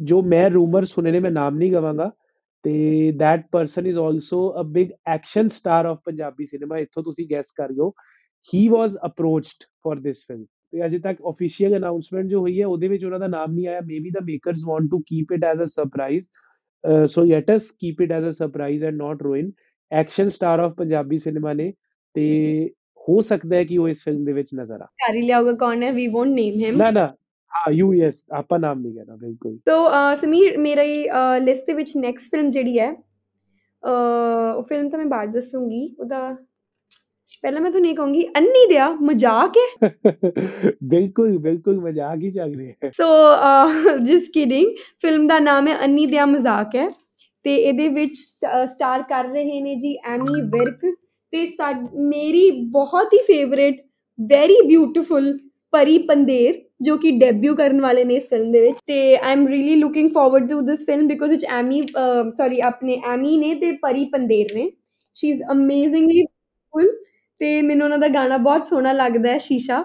[0.00, 2.10] ਜੋ ਮੈਂ ਰੂਮਰ ਸੁਨੇ ਨੇ ਮੈਂ ਨਾਮ ਨਹੀਂ ਗਵਾਂਗਾ
[2.64, 2.72] ਤੇ
[3.22, 7.70] that person is also a big action star of Punjabi cinema ਇੱਥੋਂ ਤੁਸੀਂ ਗੈਸ ਕਰ
[7.70, 7.92] ਲਿਓ
[8.48, 12.88] he was approached for this film ਤੇ ਅਜੇ ਤੱਕ ਅਫੀਸ਼ੀਅਲ ਅਨਾਉਂਸਮੈਂਟ ਜੋ ਹੋਈ ਹੈ ਉਹਦੇ
[12.88, 15.64] ਵਿੱਚ ਉਹਨਾਂ ਦਾ ਨਾਮ ਨਹੀਂ ਆਇਆ। Maybe the makers want to keep it as a
[15.64, 16.28] surprise
[17.04, 19.50] so let us keep it as a surprise and not ruin
[19.92, 21.72] action star of Punjabi cinema ਨੇ
[22.14, 22.24] ਤੇ
[23.08, 25.82] ਹੋ ਸਕਦਾ ਹੈ ਕਿ ਉਹ ਇਸ ਫਿਲਮ ਦੇ ਵਿੱਚ ਨਜ਼ਰ ਆ ਕਰ ਹੀ ਲਿਆਊਗਾ ਕੌਣ
[25.82, 25.92] ਹੈ?
[25.92, 27.06] ਵੀ ਵੋਂਟ ਨੇਮ ਹਿਮ ਨਾ ਨਾ
[27.54, 31.04] ਹਾਂ ਯੂ ਯੈਸ ਆਪਾਂ ਨਾਮ ਨਹੀਂ ਕਹਿਣਾ ਬਿਲਕੁਲ। ਤੋ ਸਮੀਰ ਮੇਰੀ
[31.40, 32.90] ਲਿਸਟ ਦੇ ਵਿੱਚ ਨੈਕਸਟ ਫਿਲਮ ਜਿਹੜੀ ਹੈ
[33.82, 36.36] ਉਹ ਫਿਲਮ ਤਾਂ ਮੈਂ ਬਾਅਦ ਦੱਸੂਗੀ ਉਹਦਾ
[37.44, 39.66] ਪਹਿਲਾਂ ਮੈਂ ਤੁਹਾਨੂੰ ਇਹ ਕਹੂੰਗੀ ਅੰਨੀ ਦਿਆ ਮਜ਼ਾਕ ਹੈ?
[40.84, 43.08] ਬਿਲਕੁਲ ਬਿਲਕੁਲ ਮਜ਼ਾਕ ਹੀ ਚੱਲ ਰਿਹਾ ਹੈ। ਸੋ
[44.04, 44.70] ਜਸਟ ਕਿਡਿੰਗ
[45.02, 46.88] ਫਿਲਮ ਦਾ ਨਾਮ ਹੈ ਅੰਨੀ ਦਿਆ ਮਜ਼ਾਕ ਹੈ।
[47.44, 50.86] ਤੇ ਇਹਦੇ ਵਿੱਚ ਸਟਾਰ ਕਰ ਰਹੇ ਨੇ ਜੀ ਐਮੀ ਵਿਰਕ।
[51.32, 51.46] ਤੇ
[52.00, 53.80] ਮੇਰੀ ਬਹੁਤ ਹੀ ਫੇਵਰਿਟ
[54.18, 55.36] ਵੈਰੀ ਬਿਊਟੀਫੁਲ
[55.72, 59.46] ਪਰੀ ਪੰਦੇਰ। ਜੋ ਕਿ ਡੈਬਿਊ ਕਰਨ ਵਾਲੇ ਨੇ ਇਸ ਫਿਲਮ ਦੇ ਵਿੱਚ। ਤੇ I am
[59.48, 61.82] really looking forward to this film because it Ammy
[62.34, 64.70] sorry ਆਪਣੇ ਐਮੀ ਨੇ ਤੇ ਪਰੀ ਪੰਦੇਰ ਨੇ।
[65.14, 66.96] ਸ਼ੀ ਇਜ਼ ਅਮੇਜ਼ਿੰਗਲੀ ਬਿਊਟੀਫੁਲ
[67.40, 69.84] ਤੇ ਮੈਨੂੰ ਉਹਨਾਂ ਦਾ ਗਾਣਾ ਬਹੁਤ ਸੋਹਣਾ ਲੱਗਦਾ ਹੈ ਸ਼ੀਸ਼ਾ।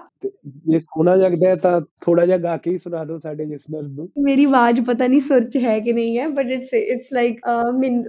[0.66, 4.08] ਜੇ ਸੋਹਣਾ ਲੱਗਦਾ ਹੈ ਤਾਂ ਥੋੜਾ ਜਿਹਾ ਗਾ ਕੇ ਹੀ ਸੁਣਾ ਦਿਓ ਸਾਡੇ ਲਿਸਨਰਸ ਨੂੰ।
[4.24, 7.40] ਮੇਰੀ ਆਵਾਜ਼ ਪਤਾ ਨਹੀਂ ਸੁਰ ਚ ਹੈ ਕਿ ਨਹੀਂ ਹੈ ਬਟ ਇਟਸ ਇਟਸ ਲਾਈਕ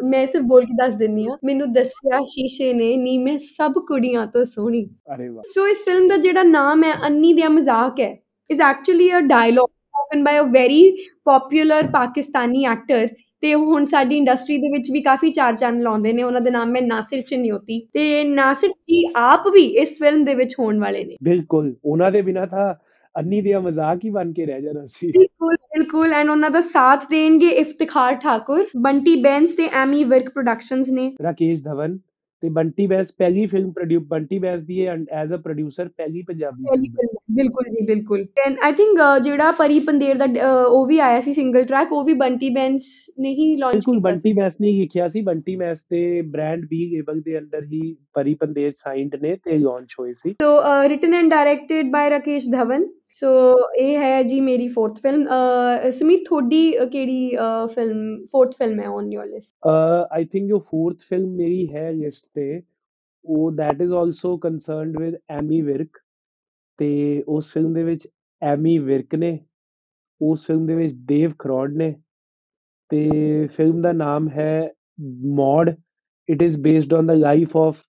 [0.06, 4.26] ਮੈਂ ਸਿਰਫ ਬੋਲ ਕੇ ਦੱਸ ਦਿੰਨੀ ਆ ਮੈਨੂੰ ਦੱਸਿਆ ਸ਼ੀਸ਼ੇ ਨੇ ਨੀ ਮੈਂ ਸਭ ਕੁੜੀਆਂ
[4.28, 8.16] ਤੋਂ ਸੋਹਣੀ। ਅਰੇ ਵਾਹ। ਸੋ ਇਸ ਫਿਲਮ ਦਾ ਜਿਹੜਾ ਨਾਮ ਹੈ ਅੰਨੀ ਦਾ ਮਜ਼ਾਕ ਹੈ।
[8.52, 10.84] Is actually a dialogue spoken by a very
[11.32, 13.08] popular Pakistani actor
[13.42, 16.76] ਤੇ ਹੁਣ ਸਾਡੀ ਇੰਡਸਟਰੀ ਦੇ ਵਿੱਚ ਵੀ ਕਾਫੀ ਚਾਰ ਚੰਨ ਲਾਉਂਦੇ ਨੇ। ਉਹਨਾਂ ਦਾ ਨਾਮ
[16.76, 21.16] ਹੈ ਨਾਸਿਰ ਚਨਿਓਤੀ। ਤੇ ਨਾਸਿਰ ਜੀ ਆਪ ਵੀ ਇਸ ਫਿਲਮ ਦੇ ਵਿੱਚ ਹੋਣ ਵਾਲੇ ਨੇ।
[21.24, 22.74] ਬਿਲਕੁਲ। ਉਹਨਾਂ ਦੇ ਬਿਨਾ ਤਾਂ
[23.16, 27.10] ਅੰਨੀ ਦਿਆ ਮਜ਼ਾਕ ਹੀ ਬਣ ਕੇ ਰਹਿ ਜਾਣਾ ਸੀ। ਬਿਲਕੁਲ ਬਿਲਕੁਲ। ਐਂਡ ਉਹਨਾਂ ਦਾ ਸਾਥ
[27.10, 32.00] ਦੇਣਗੇ ਇਫਤਖਾਰ ਠਾਕੁਰ। ਬੰਟੀ ਬੈਂਸ ਤੇ ਐਮੀ ਵਰਕ ਪ੍ਰੋਡਕਸ਼ਨਸ ਨੇ। ਰਾਕੇਸ਼ ਧਵਨ।
[32.44, 36.64] ਤੇ ਬੰਟੀ ਬੈਸ ਪਹਿਲੀ ਫਿਲਮ ਪ੍ਰੋਡਿਊਸ ਬੰਟੀ ਬੈਸ ਦੀ ਹੈ ਐਜ਼ ਅ ਪ੍ਰੋਡਿਊਸਰ ਪਹਿਲੀ ਪੰਜਾਬੀ
[37.36, 40.26] ਬਿਲਕੁਲ ਜੀ ਬਿਲਕੁਲ। ਐਂਡ ਆਈ ਥਿੰਕ ਜਿਹੜਾ ਪਰੀ ਪੰਦੇਰ ਦਾ
[40.66, 42.88] ਉਹ ਵੀ ਆਇਆ ਸੀ ਸਿੰਗਲ ਟਰੈਕ ਉਹ ਵੀ ਬੰਟੀ ਬੈਂਸ
[43.20, 46.86] ਨੇ ਹੀ ਲਾਂਚ ਕੀਤਾ ਬਿਲਕੁਲ ਬੰਟੀ ਬੈਸ ਨੇ ਲਿਖਿਆ ਸੀ। ਬੰਟੀ ਬੈਸ ਤੇ ਬ੍ਰਾਂਡ ਬੀ
[46.90, 50.58] ਲੇਬਲ ਦੇ ਅੰਡਰ ਹੀ ਪਰੀ ਪੰਦੇਰ ਸਾਈਨਡ ਨੇ ਤੇ ਲਾਂਚ ਹੋਏ ਸੀ। So
[50.90, 53.30] written and directed by Rakesh Dhawan so
[53.78, 55.26] ਇਹ ਹੈ ਜੀ ਮੇਰੀ ਫੋਰਥ ਫਿਲਮ
[55.92, 57.36] ਸਮੀਰ, ਤੁਹਾਡੀ ਕਿਹੜੀ
[57.74, 59.68] ਫਿਲਮ ਫੋਰਥ ਫਿਲਮ ਹੈ on your list
[60.12, 62.62] I think ਜੋ ਫੋਰਥ ਫਿਲਮ ਮੇਰੀ ਹੈ ਲਿਸਟ ਤੇ,
[63.26, 65.98] ਉਹ that is also concerned with Ammy Virk
[66.80, 68.08] ਤੇ ਉਸ ਫਿਲਮ ਦੇ ਵਿੱਚ
[68.42, 69.38] ਐਮੀ ਵਿਰਕ ਨੇ,
[70.22, 71.94] ਉਸ ਫਿਲਮ ਦੇ ਵਿੱਚ ਦੇਵ ਖਰੋੜ ਨੇ
[72.92, 74.72] ਤੇ ਫਿਲਮ ਦਾ ਨਾਮ ਹੈ
[75.36, 75.70] Mour
[76.30, 77.84] it is based on the life of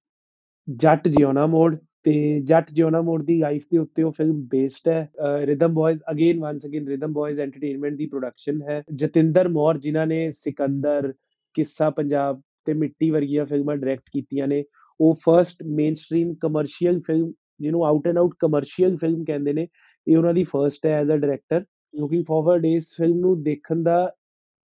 [0.68, 1.74] Jatt Jeona Mour
[2.06, 5.08] ਤੇ ਜੱਟ ਜਿਉਣਾ ਮੋੜ ਦੀ ਲਾਈਫ ਦੇ ਉੱਤੇ ਉਹ ਫਿਲਮ ਬੇਸਡ ਹੈ।
[5.46, 10.30] Rhythm Boyz again once again Rhythm Boyz Entertainment ਦੀ ਪ੍ਰੋਡਕਸ਼ਨ ਹੈ। ਜਤਿੰਦਰ ਮੌਰ ਜਿਨ੍ਹਾਂ ਨੇ
[10.30, 11.12] ਸਿਕੰਦਰ,
[11.54, 14.64] ਕਿੱਸਾ ਪੰਜਾਬ ਤੇ ਮਿੱਟੀ ਵਰਗੀਆਂ ਫਿਲਮਾਂ ਡਾਇਰੈਕਟ ਕੀਤੀਆਂ ਨੇ,
[15.00, 19.66] ਉਹ first mainstream commercial film ਜਿਹਨੂੰ out and out commercial film ਕਹਿੰਦੇ ਨੇ,
[20.06, 24.12] ਇਹ ਉਹਨਾਂ ਦੀ ਫਰਸਟ ਹੈ as a director looking forward ਇਸ ਫਿਲਮ ਨੂੰ ਦੇਖਣ ਦਾ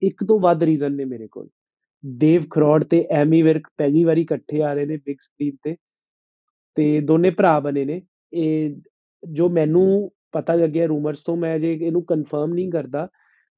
[0.02, 1.48] ਇੱਕ ਤੋਂ ਵੱਧ ਰੀਜ਼ਨ ਨੇ ਮੇਰੇ ਕੋਲ।
[2.04, 5.76] ਦੇਵ ਖਰੋੜ ਤੇ ਐਮੀ ਵਿਰਕ ਪਹਿਲੀ ਵਾਰੀ ਇਕੱਠੇ ਆ ਰਹੇ ਨੇ ਬਿਗ ਸਕਰੀਨ ਤੇ।
[6.78, 8.76] ਤੇ ਦੋਨੇ ਭਰਾ ਬਣੇ ਨੇ। ਇਹ
[9.32, 13.08] ਜੋ ਮੈਨੂੰ ਪਤਾ ਲੱਗਿਆ ਰੂਮਰਸ ਤੋਂ, ਮੈਂ ਜੇ ਇਹਨੂੰ ਕਨਫਰਮ ਨਹੀਂ ਕਰਦਾ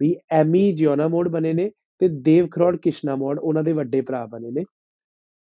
[0.00, 4.26] ਵੀ ਐਮੀ ਜਿਓਨਾ ਮੋਡ ਬਣੇ ਨੇ ਤੇ ਦੇਵ ਖਰੋੜ ਕਿਸ਼ਨਾ ਮੋੜ, ਉਹਨਾਂ ਦੇ ਵੱਡੇ ਭਰਾ
[4.26, 4.64] ਬਣੇ ਨੇ।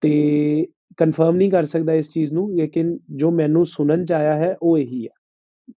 [0.00, 4.56] ਤੇ ਕਨਫਰਮ ਨਹੀਂ ਕਰ ਸਕਦਾ ਇਸ ਚੀਜ਼ ਨੂੰ, ਲੇਕਿਨ ਜੋ ਮੈਨੂੰ ਸੁਣਨ ਚ ਆਇਆ ਹੈ,
[4.62, 5.74] ਉਹ ਇਹੀ ਹੈ।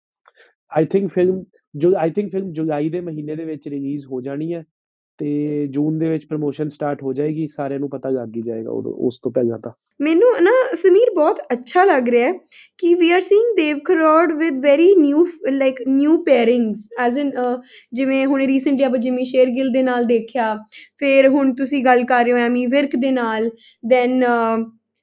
[0.77, 1.43] ਆਈ ਥਿੰਕ ਫਿਲਮ
[1.75, 4.63] ਜੋ ਆਈ ਥਿੰਕ ਫਿਲਮ ਜੁਲਾਈ ਦੇ ਮਹੀਨੇ ਦੇ ਵਿੱਚ ਰਿਲੀਜ਼ ਹੋ ਜਾਣੀ ਹੈ।
[5.19, 8.93] ਤੇ ਜੂਨ ਦੇ ਵਿੱਚ ਪ੍ਰੋਮੋਸ਼ਨ ਸਟਾਰਟ ਹੋ ਜਾਏਗੀ, ਸਾਰਿਆਂ ਨੂੰ ਪਤਾ ਲੱਗ ਹੀ ਜਾਏਗਾ ਉਦੋਂ,
[8.97, 12.33] ਉਸ ਤੋਂ ਪਹਿਲਾਂ ਤਾਂ। ਮੈਨੂੰ ਨਾ ਸਮੀਰ ਬਹੁਤ ਅੱਛਾ ਲੱਗ ਰਿਹਾ ਹੈ
[12.79, 17.31] ਕਿ we are seeing Dev Kharoud with very new like new pairings as in
[17.93, 20.55] ਜਿਵੇਂ ਹੁਣ ਰੀਸੈਂਟਲੀ ਆਪਾਂ ਜਿਮੀ ਸ਼ੇਰਗਿਲ ਦੇ ਨਾਲ ਦੇਖਿਆ,
[20.99, 23.49] ਫਿਰ ਹੁਣ ਤੁਸੀਂ ਗੱਲ ਕਰ ਰਹੇ ਹੋ ਐਮੀ ਵਿਰਕ ਦੇ ਨਾਲ
[23.83, 24.23] ਦੈਨ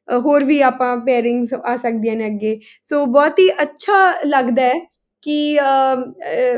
[0.09, 3.94] ਹੋਰ ਵੀ ਆਪਾਂ ਪੇਅਰਿੰਗਸ ਆ ਸਕਦੀਆਂ ਨੇ ਅੱਗੇ। ਸੋ ਬਹੁਤ ਹੀ ਅੱਛਾ
[4.26, 4.74] ਲੱਗਦਾ ਹੈ
[5.27, 5.39] ਕਿ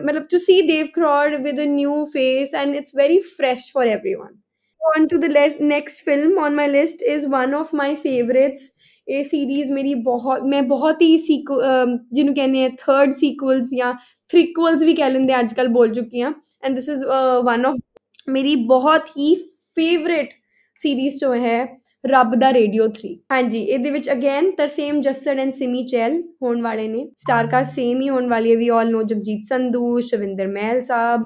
[0.04, 4.36] ਮਤਲਬ to see Dev Kharoud with a new face and it's very fresh for everyone
[4.80, 5.28] on to the
[5.62, 8.68] next film on my list is one of my favorites.
[9.06, 11.60] ਇਹ ਸੀਰੀਜ਼ ਮੇਰੀ ਬਹੁਤ ਮੈਂ ਬਹੁਤ ਹੀ ਸੀਕੁ
[12.12, 13.92] ਜਿਹਨੂੰ ਕਹਿੰਦੇ ਆ ਥਰਡ ਸੀਕੁਅਲਸ ਜਾਂ
[14.30, 17.04] ਥ੍ਰਿਕੁਅਲਸ ਵੀ ਕਹਿ ਲੈਂਦੇ ਅੱਜ ਕੱਲ ਬੋਲ ਚੁੱਕੀ ਆ and this is
[17.44, 17.78] one of
[18.28, 19.34] ਮੇਰੀ ਬਹੁਤ ਹੀ
[19.76, 20.32] ਫੇਵਰਿਟ
[20.78, 21.64] ਸੀਰੀਜ਼ ਜੋ ਹੈ
[22.04, 26.86] ਰੱਬ ਦਾ ਰੇਡੀਓ 3 ਹਾਂਜੀ ਇਹਦੇ ਵਿੱਚ ਅਗੇਨ ਤਰਸੇਮ ਜੱਸੜ ਐਂਡ ਸਿਮੀ ਚੈਲ ਹੋਣ ਵਾਲੇ
[26.88, 30.80] ਨੇ। ਸਟਾਰ ਕਾਸਟ ਸੇਮ ਹੀ ਹੋਣ ਵਾਲੀ ਹੈ। ਵੀ ਆਲ ਨੋ ਜਗਜੀਤ ਸੰਧੂ ਸ਼ਵਿੰਦਰ ਮਹਿਲ
[30.80, 31.24] ਸਾਹਿਬ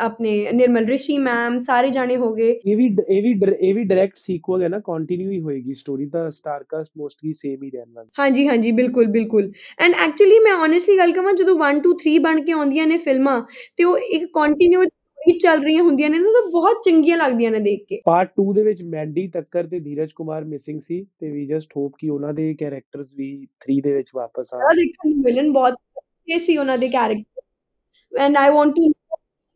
[0.00, 4.18] ਆਪਣੇ ਨਿਰਮਲ ਰਿਸ਼ੀ ਮੈਮ ਸਾਰੇ ਜਾਣੇ ਹੋ ਗਏ। ਇਹ ਵੀ ਇਹ ਵੀ ਇਹ ਵੀ ਡਾਇਰੈਕਟ
[4.18, 8.08] ਸੀਕੁਅਲ ਹੈ ਨਾ ਕੰਟੀਨਿਊ ਹੀ ਹੋਏਗੀ ਸਟੋਰੀ ਤਾਂ ਸਟਾਰ ਕਾਸਟ ਮੋਸਟਲੀ ਸੇਮ ਹੀ ਰਹਿਣ ਵਾਲੀ।
[8.18, 12.40] ਹਾਂਜੀ ਹਾਂਜੀ ਬਿਲਕੁਲ ਬਿਲਕੁਲ। ਐਂਡ ਐਕਚੁਅਲੀ ਮੈਂ ਓਨੈਸਟਲੀ ਗੱਲ ਕਰਾਂ ਜਦੋਂ 1 2 3 ਬਣ
[12.44, 13.40] ਕੇ ਆਉਂਦੀਆਂ ਨੇ ਫਿਲਮਾਂ
[13.78, 14.82] ਤੇ ਉਹ ਇੱਕ ਕੰਟੀਨਿਊ
[15.20, 18.62] ਹੀ ਚੱਲ ਰਹੀਆਂ ਹੁੰਦੀਆਂ ਨੇ ਤਾਂ ਬਹੁਤ ਚੰਗੀਆਂ ਲੱਗਦੀਆਂ ਨੇ ਦੇਖ ਕੇ। ਪਾਰਟ 2 ਦੇ
[18.62, 22.54] ਵਿੱਚ ਮੈਂਡੀ ਟੱਕਰ ਤੇ ਧੀਰਜ ਕੁਮਾਰ ਮਿਸਿੰਗ ਸੀ ਤੇ ਵੀ ਜਸਟ ਹੋਪ ਕਿ ਉਹਨਾਂ ਦੇ
[22.54, 26.88] ਕੈਰੈਕਟਰਸ ਵੀ 3 ਦੇ ਵਿੱਚ ਵਾਪਸ ਆਣ ਦੇਖਣ ਨੂੰ ਮਿਲਣ ਬਹੁਤ ਅੱਛੇ ਸੀ ਉਹਨਾਂ ਦੇ
[26.88, 28.90] character and I want to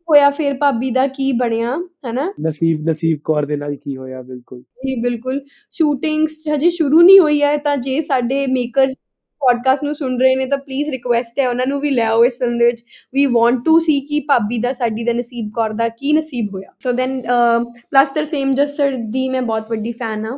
[0.07, 1.75] ਹੋਇਆ ਫਿਰ ਭਾਬੀ ਦਾ ਕੀ ਬਣਿਆ
[2.05, 2.33] ਹੈਨਾ?
[2.41, 7.41] ਨਸੀਬ ਨਸੀਬ ਕੌਰ ਦੇ ਨਾਲ ਕੀ ਹੋਇਆ ਬਿਲਕੁਲ। ਜੀ ਬਿਲਕੁਲ। ਸ਼ੂਟਿੰਗਸ ਹਜੇ ਸ਼ੁਰੂ ਨਹੀਂ ਹੋਈ
[7.41, 8.93] ਹੈ ਤਾਂ ਜੇ ਸਾਡੇ ਮੇਕਰਸ
[9.45, 12.37] ਪੋਡਕਾਸਟ ਨੂੰ ਸੁਣ ਰਹੇ ਨੇ ਤਾਂ ਪਲੀਜ਼ ਰਿਕੁਐਸਟ ਹੈ, ਉਹਨਾਂ ਨੂੰ ਵੀ ਲੈ ਆਓ ਇਸ
[12.39, 15.87] ਫਿਲਮ ਦੇ ਵਿੱਚ। ਵੀ ਵਾਂਟ ਟੂ ਸੀ ਕਿ ਭਾਬੀ ਦਾ, ਸਾਡੀ ਦਾ ਨਸੀਬ ਕੌਰ ਦਾ
[15.89, 17.21] ਕੀ ਨਸੀਬ ਹੋਇਆ। So then
[17.91, 20.37] plus the same Jassar ਦੀ ਮੈਂ ਬਹੁਤ ਵੱਡੀ ਫੈਨ ਆ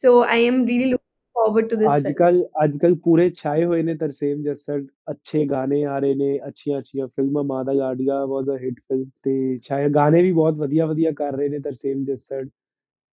[0.00, 1.04] so I am really looking
[1.36, 6.14] forward to this ਅੱਜਕੱਲ ਅੱਜਕੱਲ ਪੂਰੇ ਛਾਏ ਹੋਏ ਨੇ ਤਰਸੇਮ ਜੱਸੜ ਅੱਛੇ ਗਾਣੇ ਆ ਰਹੇ
[6.14, 10.32] ਨੇ ਅੱਛੀਆਂ ਅੱਛੀਆਂ ਫਿਲਮਾਂ ਮਾਂ ਦਾ ਲਾਡੀਆ ਵਾਸ ਅ ਹਿੱਟ ਫਿਲਮ ਤੇ ਛਾਏ, ਗਾਣੇ ਵੀ
[10.32, 12.44] ਬਹੁਤ ਵਧੀਆ ਵਧੀਆ ਕਰ ਰਹੇ ਨੇ ਤਰਸੇਮ ਜੱਸੜ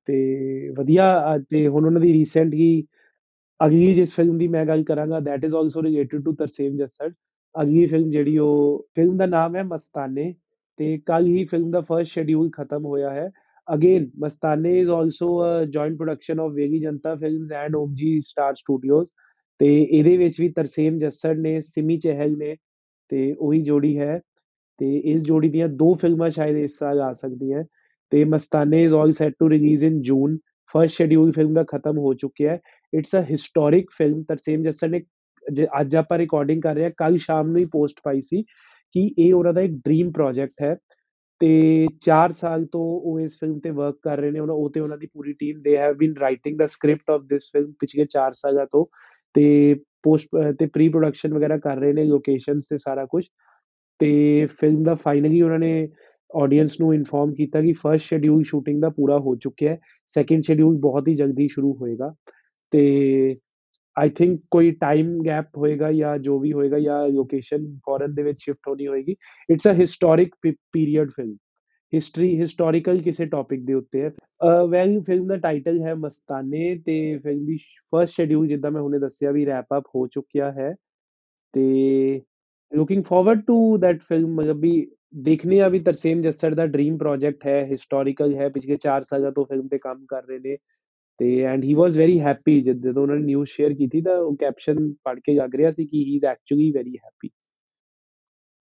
[0.07, 2.83] ਤੇ ਵਧੀਆ, ਤੇ ਹੁਣ ਉਹਨਾਂ ਦੀ ਰੀਸੈਂਟਲੀ
[3.59, 7.11] ਅਗਲੀ ਜਿਸ ਫਿਲਮ ਦੀ ਮੈਂ ਗੱਲ ਕਰਾਂਗਾ that is also related to Tarsem Jassar
[7.55, 10.33] ਅਗਲੀ ਫਿਲਮ ਜਿਹੜੀ ਉਹ ਫਿਲਮ ਦਾ ਨਾਮ ਹੈ ਮਸਤਾਨੇ,
[10.79, 13.29] ਤੇ ਕੱਲ ਹੀ ਫਿਲਮ ਦਾ ਫਰਸਟ ਸ਼ੈਡਿਊਲ ਖਤਮ ਹੋਇਆ ਹੈ।
[13.67, 19.09] Again Mastaane is also a joint production of Vehli Janta Films and Omjee Star Studios
[19.59, 22.55] ਤੇ ਇਹਦੇ ਵਿੱਚ ਵੀ ਤਰਸੇਮ ਜੱਸੜ ਨੇ ਸਿਮੀ ਚਹਿਲ ਨੇ,
[23.11, 24.19] ਤੇ ਉਹੀ ਜੋੜੀ ਹੈ।
[24.79, 27.63] ਤੇ ਇਸ ਜੋੜੀ ਦੀਆਂ ਦੋ ਫਿਲਮਾਂ ਸ਼ਾਇਦ ਇਸ ਸਾਲ ਆ ਸਕਦੀਆਂ।
[28.11, 30.37] ਤੇ Mastaane is all set to release in June
[30.73, 32.59] first schedule film ਦਾ ਖਤਮ ਹੋ ਚੁੱਕਿਆ ਹੈ।
[32.93, 35.01] It's a historic film Tarsem Jassar ਨੇ
[35.81, 38.43] ਅੱਜ ਆਪਾਂ ਰਿਕਾਰਡਿੰਗ ਕਰ ਰਹੇ ਹਾਂ ਕੱਲ ਸ਼ਾਮ ਨੂੰ ਹੀ ਪੋਸਟ ਪਾਈ ਸੀ
[38.95, 40.75] ਕਿ ਇਹ ਉਹਨਾਂ ਦਾ ਇੱਕ ਡ੍ਰੀਮ ਪ੍ਰੋਜੈਕਟ ਹੈ।
[41.41, 44.79] ਤੇ 4 ਸਾਲ ਤੋਂ ਉਹ ਇਸ ਫਿਲਮ ਤੇ ਵਰਕ ਕਰ ਰਹੇ ਨੇ, ਉਹਨਾਂ, ਉਹ ਤੇ
[44.79, 48.31] ਉਹਨਾਂ ਦੀ ਪੂਰੀ ਟੀਮ ਦੇ have been writing the script of this film ਪਿਛਲੇ 4
[48.33, 48.85] ਸਾਲਾਂ ਤੋਂ।
[49.35, 53.23] ਤੇ ਪੋਸਟ ਤੇ ਪ੍ਰੀ ਪ੍ਰੋਡਕਸ਼ਨ ਵਗੈਰਾ ਕਰ ਰਹੇ ਨੇ ਲੋਕੇਸ਼ਨਸ ਤੇ ਸਾਰਾ ਕੁਝ
[53.99, 55.87] ਤੇ ਫਿਲਮ ਦਾ ਫਾਈਨਲੀ ਉਹਨਾਂ ਨੇ
[56.33, 60.77] ਆਡੀਅנס ਨੂੰ ਇਨਫੋਰਮ ਕੀਤਾ ਕਿ ਫਰਸਟ ਸ਼ੈਡਿਊਲ ਸ਼ੂਟਿੰਗ ਦਾ ਪੂਰਾ ਹੋ ਚੁੱਕਿਆ ਹੈ। ਸੈਕੰਡ ਸ਼ੈਡਿਊਲ
[60.77, 62.13] ਬਹੁਤ ਹੀ ਜਲਦੀ ਸ਼ੁਰੂ ਹੋਏਗਾ।
[62.73, 63.35] ਤੇ
[63.97, 68.39] ਆਈ ਥਿੰਕ ਕੋਈ ਟਾਈਮ ਗੈਪ ਹੋਏਗਾ ਜਾਂ ਜੋ ਵੀ ਹੋਏਗਾ ਜਾਂ ਲੋਕੇਸ਼ਨ ਫੋਰਨ ਦੇ ਵਿੱਚ
[68.43, 69.15] ਸ਼ਿਫਟ ਹੋਣੀ ਹੋਏਗੀ
[69.49, 70.35] it's a historic
[70.73, 71.35] period film
[71.93, 74.11] history historical ਕਿਸੇ ਟੌਪਿਕ ਦੇ ਉੱਤੇ ਹੈ।
[74.69, 77.57] ਵੈਲ ਫਿਲਮ ਦਾ ਟਾਈਟਲ ਹੈ ਮਸਤਾਨੇ ਤੇ ਫਿਲਮ ਦੀ
[77.91, 80.73] ਫਰਸਟ ਸ਼ੈਡਿਊਲ ਜਿੱਦਾਂ ਮੈਂ ਹੁਣੇ ਦੱਸਿਆ ਵੀ ਰੈਪ ਅਪ ਹੋ ਚੁੱਕਿਆ ਹੈ।
[81.53, 82.21] ਤੇ
[82.71, 84.71] looking forward to that film ਮਤਲਬ ਵੀ
[85.13, 89.45] ਦੇਖਨੇ ਆ ਵੀ ਤਰਸੇਮ ਜੱਸੜ ਦਾ ਡ੍ਰੀਮ ਪ੍ਰੋਜੈਕਟ ਹੈ ਹਿਸਟੋਰੀਕਲ ਹੈ, ਪਿਛਲੇ 4 ਸਾਲਾਂ ਤੋਂ
[89.45, 90.57] ਫਿਲਮ ਤੇ ਕੰਮ ਕਰ ਰਹੇ ਨੇ
[91.19, 94.91] ਤੇ and he was very happy ਜਦੋਂ ਉਹਨਾਂ ਨੇ ਨਿਊਜ਼ ਸ਼ੇਅਰ ਕੀਤੀ ਤਾਂ ਉਹ ਕੈਪਸ਼ਨ
[95.03, 97.29] ਪੜ੍ਹ ਕੇ ਲੱਗ ਰਿਹਾ ਸੀ ਕਿ he is actually very happy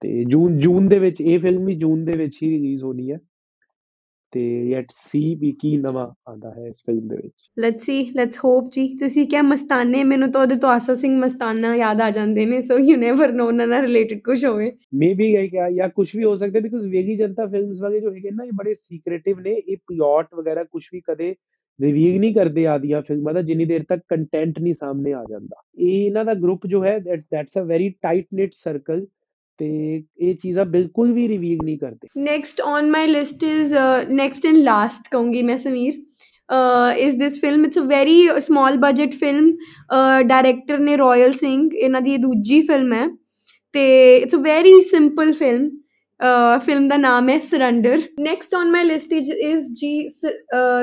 [0.03, 3.19] ਤੇ ਜੂਨ ਜੂਨ ਦੇ ਵਿੱਚ, ਇਹ ਫਿਲਮ ਵੀ ਜੂਨ ਦੇ ਵਿੱਚ ਹੀ ਰਿਲੀਜ਼ ਹੋਣੀ ਹੈ।
[4.33, 8.39] ਤੇ ਲੈਟਸ ਸੀ ਵੀ ਕੀ ਨਵਾਂ ਆਂਦਾ ਹੈ ਇਸ ਫਿਲਮ ਦੇ ਵਿੱਚ। ਲੈਟਸ ਸੀ ਲੈਟਸ
[8.39, 12.47] ਹੋਪ ਜੀ। ਤੁਸੀਂ ਕਿਹਾ ਮਸਤਾਨੇ ਮੈਨੂੰ ਤਾਂ ਉਹਦੇ ਤੋਂ ਆਸਾ ਸਿੰਘ ਮਸਤਾਨਾ ਯਾਦ ਆ ਜਾਂਦੇ
[12.47, 16.17] ਨੇ ਸੋ ਯੂ ਨੈਵਰ ਨੋ ਉਹਨਾਂ ਨਾਲ ਰਿਲੇਟਡ ਕੁਝ ਹੋਵੇ। ਮੇਬੀ ਇਹ ਕਿਹਾ ਜਾਂ ਕੁਝ
[16.17, 19.51] ਵੀ ਹੋ ਸਕਦਾ ਬਿਕੋਜ਼ ਵੇਗੀ ਜਨਤਾ ਫਿਲਮਸ ਵਾਲੇ ਜੋ ਹੈਗੇ ਨਾ ਇਹ ਬੜੇ ਸੀਕ੍ਰੀਟਿਵ ਨੇ
[19.69, 21.35] ਇਹ ਪਲॉट ਵਗੈਰਾ ਕੁਝ ਵੀ ਕਦੇ
[21.83, 26.07] ਰਿਵੀਲ ਨਹੀਂ ਕਰਦੇ ਆਦੀਆਂ ਫਿਲਮਾਂ ਦਾ ਜਿੰਨੀ ਦੇਰ ਤੱਕ ਕੰਟੈਂਟ ਨਹੀਂ ਸਾਹਮਣੇ ਆ ਜਾਂਦਾ। ਇਹ
[26.07, 29.07] ਇਹਨਾਂ ਦਾ ਗਰੁੱਪ ਜੋ ਹੈ that's a very tight knit circle
[29.59, 33.75] ਤੇ ਇਹ ਚੀਜ਼ਾਂ ਬਿਲਕੁਲ ਵੀ ਰਿਵੀਲ ਨਹੀਂ ਕਰਦੇ। Next on my list is
[34.11, 36.01] next and last ਕਹੂੰਗੀ ਮੈਂ ਸਮੀਰ।
[36.99, 39.53] ਇਸ this film it's a very small budget film
[40.29, 43.07] director ਨੇ ਰਾਇਲ ਸਿੰਘ ਇਹਨਾਂ ਦੀ ਦੂਜੀ ਫਿਲਮ ਹੈ।
[43.75, 45.69] ਤੇ it's a very simple film
[46.65, 49.97] film ਦਾ ਨਾਮ ਹੈ Surrender next on my list is ਜੀ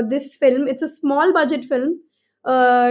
[0.09, 1.93] this film it's a small budget film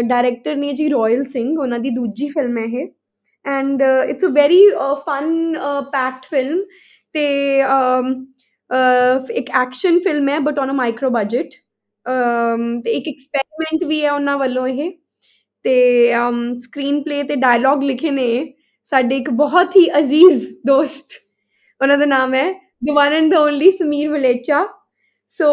[0.09, 2.87] director ਨੇ ਜੀ ਰਾਇਲ ਸਿੰਘ ਉਹਨਾਂ ਦੀ ਦੂਜੀ ਫਿਲਮ ਹੈ ਇਹ।
[3.49, 4.63] And it's a very
[5.07, 5.57] fun
[5.93, 6.63] packed film
[7.15, 7.27] ਤੇ
[7.63, 11.55] ਅ, ਇੱਕ ਐਕਸ਼ਨ ਫਿਲਮ ਹੈ but on a micro budget
[12.07, 14.91] um, ਤੇ ਇੱਕ ਐਕਸਪੈਰੀਮੈਂਟ ਵੀ ਹੈ ਉਹਨਾਂ ਵੱਲੋਂ ਇਹ
[15.65, 15.77] ਤੇ
[16.17, 18.29] ਅਮ, ਸਕਰੀਨ ਪਲੇ ਤੇ ਡਾਇਲੌਗ ਲਿਖੇ ਨੇ
[18.93, 21.13] ਸਾਡੇ ਇੱਕ ਬਹੁਤ ਹੀ ਅਜ਼ੀਜ਼ ਦੋਸਤ
[21.81, 22.47] ਉਹਨਾਂ ਦਾ ਨਾਮ ਹੈ
[22.83, 24.59] the one and the only Sameer Valecha.
[25.33, 25.47] So,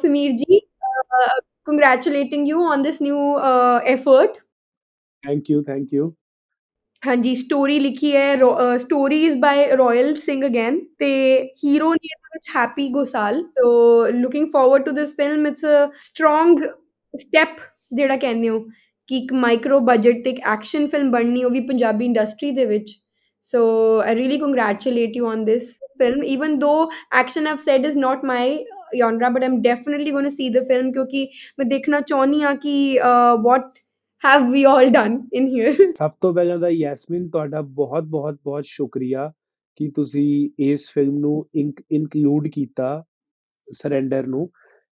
[0.00, 0.56] Sameer ji,
[0.88, 1.36] uh,
[1.68, 4.34] congratulating you on this new uh, effort.
[5.24, 6.10] Thank you thank you
[7.02, 8.36] ਹਾਂਜੀ ਸਟੋਰੀ ਲਿਖੀ ਹੈ
[8.78, 11.08] story is by Royal Singh again ਤੇ
[11.64, 13.70] ਹੀਰੋ ਨੇ ਇਹਦੇ ਵਿੱਚ ਹੈਪੀ ਗੋਸਾਲ ਤੋ
[14.14, 16.58] looking forward to this film it's a strong
[17.14, 17.56] step
[17.94, 18.60] ਜਿਹੜਾ ਕਹਿੰਦੇ ਹੋ
[19.08, 22.92] ਕਿ ਇੱਕ ਮਾਈਕਰੋ ਬਜਟ ਤੇ ਇੱਕ ਐਕਸ਼ਨ ਫਿਲਮ ਬਣਨੀ, ਉਹ ਵੀ ਪੰਜਾਬੀ ਇੰਡਸਟਰੀ ਦੇ ਵਿੱਚ
[23.44, 23.62] so
[24.00, 28.44] I really congratulate you on this film, even though action i've said is not my
[28.92, 31.26] genre, but i'm definitely going to see the film ਕਿਉਂਕਿ
[31.58, 32.72] ਮੈਂ ਦੇਖਣਾ ਚਾਹੁੰਦੀ ਆ ਕਿ
[33.46, 33.80] what
[34.24, 35.72] have we all done in here?
[35.98, 39.30] ਸਭ ਤੋਂ ਪਹਿਲਾਂ ਤਾਂ ਯੈਸਮਿਨ ਤੁਹਾਡਾ ਬਹੁਤ ਬਹੁਤ ਬਹੁਤ ਸ਼ੁਕਰੀਆ
[39.76, 43.04] ਕਿ ਤੁਸੀਂ ਇਸ ਫਿਲਮ ਨੂੰ ਇਨਕਲੂਡ ਕੀਤਾ
[43.68, 44.50] ਸਰੈਂਡਰ ਨੂੰ।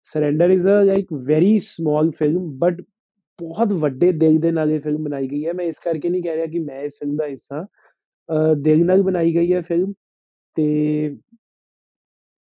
[0.06, 2.82] Surrender is a like very small film but
[3.38, 6.36] ਬਹੁਤ ਵੱਡੇ ਦਿਲ ਦੇ ਨਾਲ ਇਹ ਫਿਲਮ ਬਣਾਈ ਗਈ ਹੈ। ਮੈਂ ਇਸ ਕਰਕੇ ਨਹੀਂ ਕਹਿ
[6.36, 7.66] ਰਿਹਾ ਕਿ ਮੈਂ ਇਸ ਫਿਲਮ ਦਾ ਹਿੱਸਾ
[8.62, 9.92] ਦਿਲ ਨਾਲ ਬਣਾਈ ਗਈ ਹੈ ਫਿਲਮ
[10.56, 11.16] ਤੇ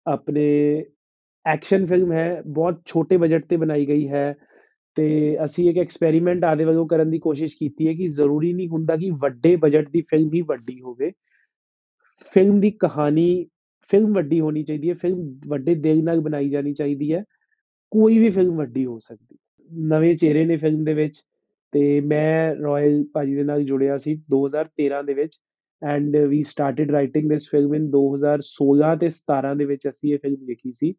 [0.06, 0.44] ਆਪਣੇ
[1.44, 4.34] ਐਕਸ਼ਨ ਫਿਲਮ ਹੈ, ਬਹੁਤ ਛੋਟੇ ਬਜਟ ਤੇ ਬਣਾਈ ਗਈ ਹੈ।
[4.96, 8.96] ਤੇ ਅਸੀਂ ਇੱਕ ਐਕਸਪੈਰੀਮੈਂਟ ਆਦੇ ਵੱਲੋਂ ਕਰਨ ਦੀ ਕੋਸ਼ਿਸ਼ ਕੀਤੀ ਹੈ ਕਿ ਜ਼ਰੂਰੀ ਨਹੀਂ ਹੁੰਦਾ
[8.96, 11.10] ਕਿ ਵੱਡੇ ਬਜਟ ਦੀ ਫਿਲਮ ਹੀ ਵੱਡੀ ਹੋਵੇ।
[12.34, 13.46] ਫਿਲਮ ਦੀ ਕਹਾਣੀ
[13.90, 17.24] ਫਿਲਮ ਵੱਡੀ ਹੋਣੀ ਚਾਹੀਦੀ ਹੈ ਫਿਲਮ ਵੱਡੇ ਦਿਲ ਨਾਲ ਬਣਾਈ ਜਾਣੀ ਚਾਹੀਦੀ ਹੈ।
[17.90, 19.36] ਕੋਈ ਵੀ ਫਿਲਮ ਵੱਡੀ ਹੋ ਸਕਦੀ
[19.72, 21.22] ਨਵੇਂ ਚਿਹਰੇ ਨੇ ਫਿਲਮ ਦੇ ਵਿੱਚ
[21.72, 25.38] ਤੇ ਮੈਂ ਰਾਇਲ ਭਾਜੀ ਦੇ ਨਾਲ ਜੁੜਿਆ ਸੀ 2013 ਦੇ ਵਿੱਚ
[25.86, 30.46] and we started writing this film in 2016 ਤੇ 17 ਦੇ ਵਿੱਚ ਅਸੀਂ ਇਹ ਫਿਲਮ
[30.46, 30.94] ਲਿਖੀ ਸੀ।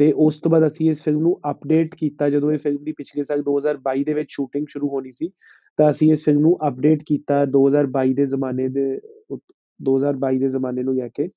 [0.00, 3.22] ਤੇ ਉਸ ਤੋਂ ਬਾਅਦ ਅਸੀਂ ਇਸ ਫਿਲਮ ਨੂੰ ਅਪਡੇਟ ਕੀਤਾ, ਜਦੋਂ ਇਹ ਫਿਲਮ ਦੀ ਪਿਛਲੇ
[3.22, 5.30] ਸਾਲ 2022 ਦੇ ਵਿੱਚ ਸ਼ੂਟਿੰਗ ਸ਼ੁਰੂ ਹੋਣੀ ਸੀ,
[5.78, 9.00] ਤਾਂ ਅਸੀਂ ਇਸ ਫਿਲਮ ਨੂੰ ਅਪਡੇਟ ਕੀਤਾ 2022 ਦੇ ਜ਼ਮਾਨੇ ਦੇ
[9.82, 11.28] 2022 ਦੇ ਜ਼ਮਾਨੇ ਨੂੰ ਲੈ ਕੇ।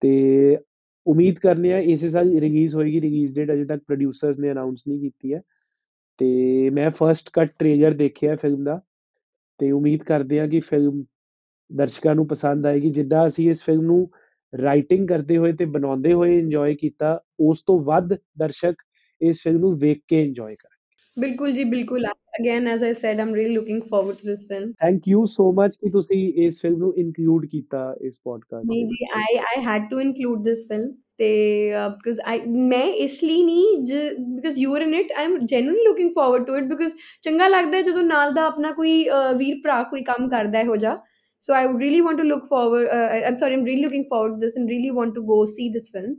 [0.00, 0.58] ਤੇ
[1.06, 5.00] ਉਮੀਦ ਕਰਨੇ ਆ ਇਸੇ ਸਾਲ ਰਿਲੀਜ਼ ਹੋਏਗੀ ਰਿਲੀਜ਼ ਡੇਟ ਅਜੇ ਤੱਕ ਪ੍ਰੋਡਿਊਸਰਸ ਨੇ ਅਨਾਉਂਸ ਨਹੀਂ
[5.00, 5.40] ਕੀਤੀ ਹੈ।
[6.18, 8.80] ਤੇ ਮੈਂ ਫਰਸਟ ਕੱਟ ਟ੍ਰੇਲਰ ਦੇਖਿਆ ਫਿਲਮ ਦਾ,
[9.58, 11.04] ਤੇ ਉਮੀਦ ਕਰਦੇ ਆ ਕਿ ਫਿਲਮ
[11.72, 14.10] ਦਰਸ਼ਕਾਂ ਨੂੰ ਪਸੰਦ ਆਏਗੀ। ਜਿੱਦਾਂ ਅਸੀਂ ਇਸ ਫਿਲਮ ਨੂੰ
[14.52, 18.82] ਰਾਈਟਿੰਗ ਕਰਦੇ ਹੋਏ ਤੇ ਬਣਾਉਂਦੇ ਹੋਏ ਇੰਜੋਏ ਕੀਤਾ ਉਸ ਤੋਂ ਵੱਧ ਦਰਸ਼ਕ
[19.20, 20.74] ਇਸ ਫਿਲਮ ਨੂੰ ਵੇਖ ਕੇ ਇੰਜੋਏ ਕਰਨਗੇ
[21.16, 22.06] ਬਿਲਕੁਲ ਜੀ ਬਿਲਕੁਲ।
[22.40, 25.76] Again as I said am really looking forward to this film thank you so much
[25.76, 30.00] ਕਿ ਤੁਸੀਂ ਇਸ ਫਿਲਮ ਨੂੰ ਇਨਕਲੂਡ ਕੀਤਾ ਇਸ ਪੋਡਕਾਸਟ ਨਹੀਂ ਜੀ I I had to
[30.00, 31.28] include this film ਤੇ
[31.88, 33.76] ਬਿਕਾਜ਼ ਆਈ ਮੈਂ ਇਸ ਲਈ ਨਹੀਂ
[34.34, 37.80] because you are in it I am genuinely looking forward to it because ਚੰਗਾ ਲੱਗਦਾ
[37.82, 39.02] ਜਦੋਂ ਨਾਲ ਦਾ ਆਪਣਾ ਕੋਈ
[39.38, 40.96] ਵੀਰ ਭਰਾ ਕੋਈ ਕੰਮ ਕਰਦਾ ਹੈ ਹੋ ਜਾ
[41.42, 44.34] so i would really want to look forward uh, i'm sorry i'm really looking forward
[44.34, 46.16] to this and really want to go see this film.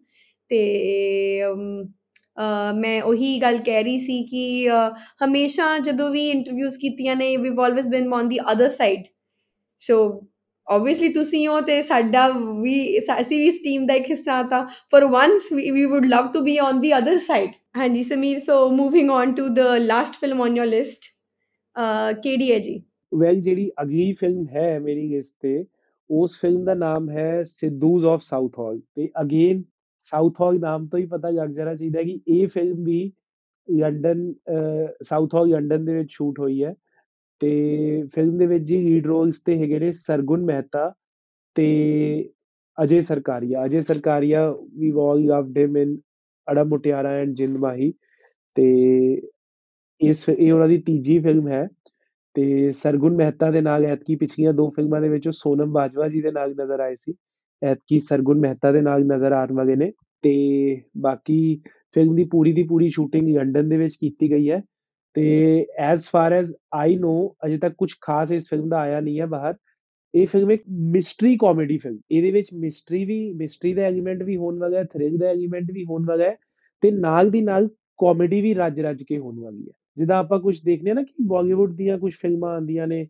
[0.52, 1.46] ਤੇ
[2.76, 4.70] ਮੈਂ ਉਹੀ ਗੱਲ ਕਹਿ ਰਹੀ ਸੀ ਕਿ
[5.24, 9.04] ਹਮੇਸ਼ਾ ਜਦੋਂ ਵੀ ਇੰਟਰਵਿਊਜ਼ ਕੀਤੀਆਂ ਨੇ we've always been on the other side
[9.80, 9.98] so
[10.68, 12.28] obviously ਤੁਸੀਂ ਹੋ ਤੇ ਸਾਡਾ
[12.62, 16.42] ਵੀ ਅਸੀਂ ਵੀ ਇਸ ਟੀਮ ਦਾ ਇੱਕ ਹਿੱਸਾ ਤਾਂ for once we would love to
[16.42, 20.58] be on the other side ਹਾਂਜੀ Sameer so moving on to the last film on
[20.58, 21.06] your list
[22.24, 25.66] ਕਿਹੜੀ ਹੈ ਜੀ ਵੈਲ ਜਿਹੜੀ ਅਗਲੀ ਫਿਲਮ ਹੈ ਮੇਰੀ ਲਿਸਟ ਤੇ,
[26.10, 29.64] ਉਸ ਫਿਲਮ ਦਾ ਨਾਮ ਹੈ ਸਿੱਧੂਜ਼ ਆਫ ਸਾਊਥ ਹਾਲ ਤੇ ਅਗੇਨ
[30.08, 33.12] ਸਾਊਥ ਹਾਲ ਨਾਮ ਤੋਂ ਹੀ ਪਤਾ ਲੱਗ ਜਾਣਾ ਚਾਹੀਦਾ ਕਿ ਇਹ ਫਿਲਮ ਵੀ
[33.68, 34.34] ਲੰਡਨ
[35.04, 36.74] ਸਾਊਥ ਹਾਲ ਲੰਡਨ ਦੇ ਵਿੱਚ ਸ਼ੂਟ ਹੋਈ ਹੈ।
[37.42, 37.50] ਤੇ
[38.16, 40.92] ਫਿਲਮ ਦੇ ਵਿੱਚ ਜੀ ਲੀਡ ਰੋਲਸ ਤੇ ਹੈਗੇ ਨੇ ਸਰਗੁਣ ਮਹਿਤਾ
[41.56, 41.68] ਤੇ
[42.78, 45.98] Ajay Sarkaria Ajay Sarkaria we all loved him in
[46.48, 47.92] ਅੜਾ ਮੁਟਿਆਰਾ ਐਂਡ ਜਿੰਦ ਮਾਹੀ
[48.56, 48.66] ਤੇ
[50.02, 51.68] ਇਸ, ਇਹ ਉਹਨਾਂ ਦੀ ਤੀਜੀ ਫਿਲਮ ਹੈ।
[52.38, 56.22] ਤੇ ਸਰਗੁਣ ਮਹਿਤਾ ਦੇ ਨਾਲ ਐਤਕੀ ਪਿਛਲੀਆਂ ਦੋ ਫਿਲਮਾਂ ਦੇ ਵਿੱਚ ਉਹ ਸੋਨਮ ਬਾਜਵਾ ਜੀ
[56.22, 57.14] ਦੇ ਨਾਲ ਨਜ਼ਰ ਆਏ ਸੀ।
[57.62, 59.92] ਐਤਕੀ ਸਰਗੁਣ ਮਹਿਤਾ ਦੇ ਨਾਲ ਨਜ਼ਰ ਆਉਣ ਵਾਲੇ ਨੇ
[60.24, 60.34] ਤੇ
[60.98, 61.62] ਬਾਕੀ
[61.94, 64.62] ਫਿਲਮ ਦੀ ਪੂਰੀ ਦੀ ਪੂਰੀ ਸ਼ੂਟਿੰਗ ਲੰਡਨ ਦੇ ਵਿੱਚ ਕੀਤੀ ਗਈ ਹੈ
[65.16, 69.20] ਤੇ as far as I know ਅਜੇ ਤੱਕ ਕੁਝ ਖਾਸ ਇਸ ਫਿਲਮ ਦਾ ਆਇਆ ਨਹੀਂ
[69.20, 69.56] ਹੈ ਬਾਹਰ।
[70.14, 74.60] ਇਹ ਫਿਲਮ ਇੱਕ ਮਿਸਟਰੀ ਕਾਮੇਡੀ ਫਿਲਮ, ਇਹਦੇ ਵਿੱਚ ਮਿਸਟਰੀ ਵੀ, ਮਿਸਟਰੀ ਦਾ ਐਲੀਮੈਂਟ ਵੀ ਹੋਣ
[74.60, 76.36] ਵਾਲਾ ਹੈ, ਥ੍ਰਿਲ ਦਾ ਐਲੀਮੈਂਟ ਵੀ ਹੋਣ ਵਾਲਾ ਹੈ
[76.82, 80.60] ਤੇ ਨਾਲ ਦੀ ਨਾਲ ਕਾਮੇਡੀ ਵੀ ਰੱਜ ਰੱਜ ਕੇ ਹੋਣ ਵਾਲੀ ਹੈ। ਜਿੱਦਾਂ ਆਪਾਂ ਕੁਝ
[80.66, 83.02] ਦੇਖਨੇ ਆ ਨਾ ਕਿ ਬਾਲੀਵੁੱਡ ਦੀਆਂ ਕੁਝ ਫਿਲਮਾਂ ਆਉਂਦੀਆਂ ਨੇ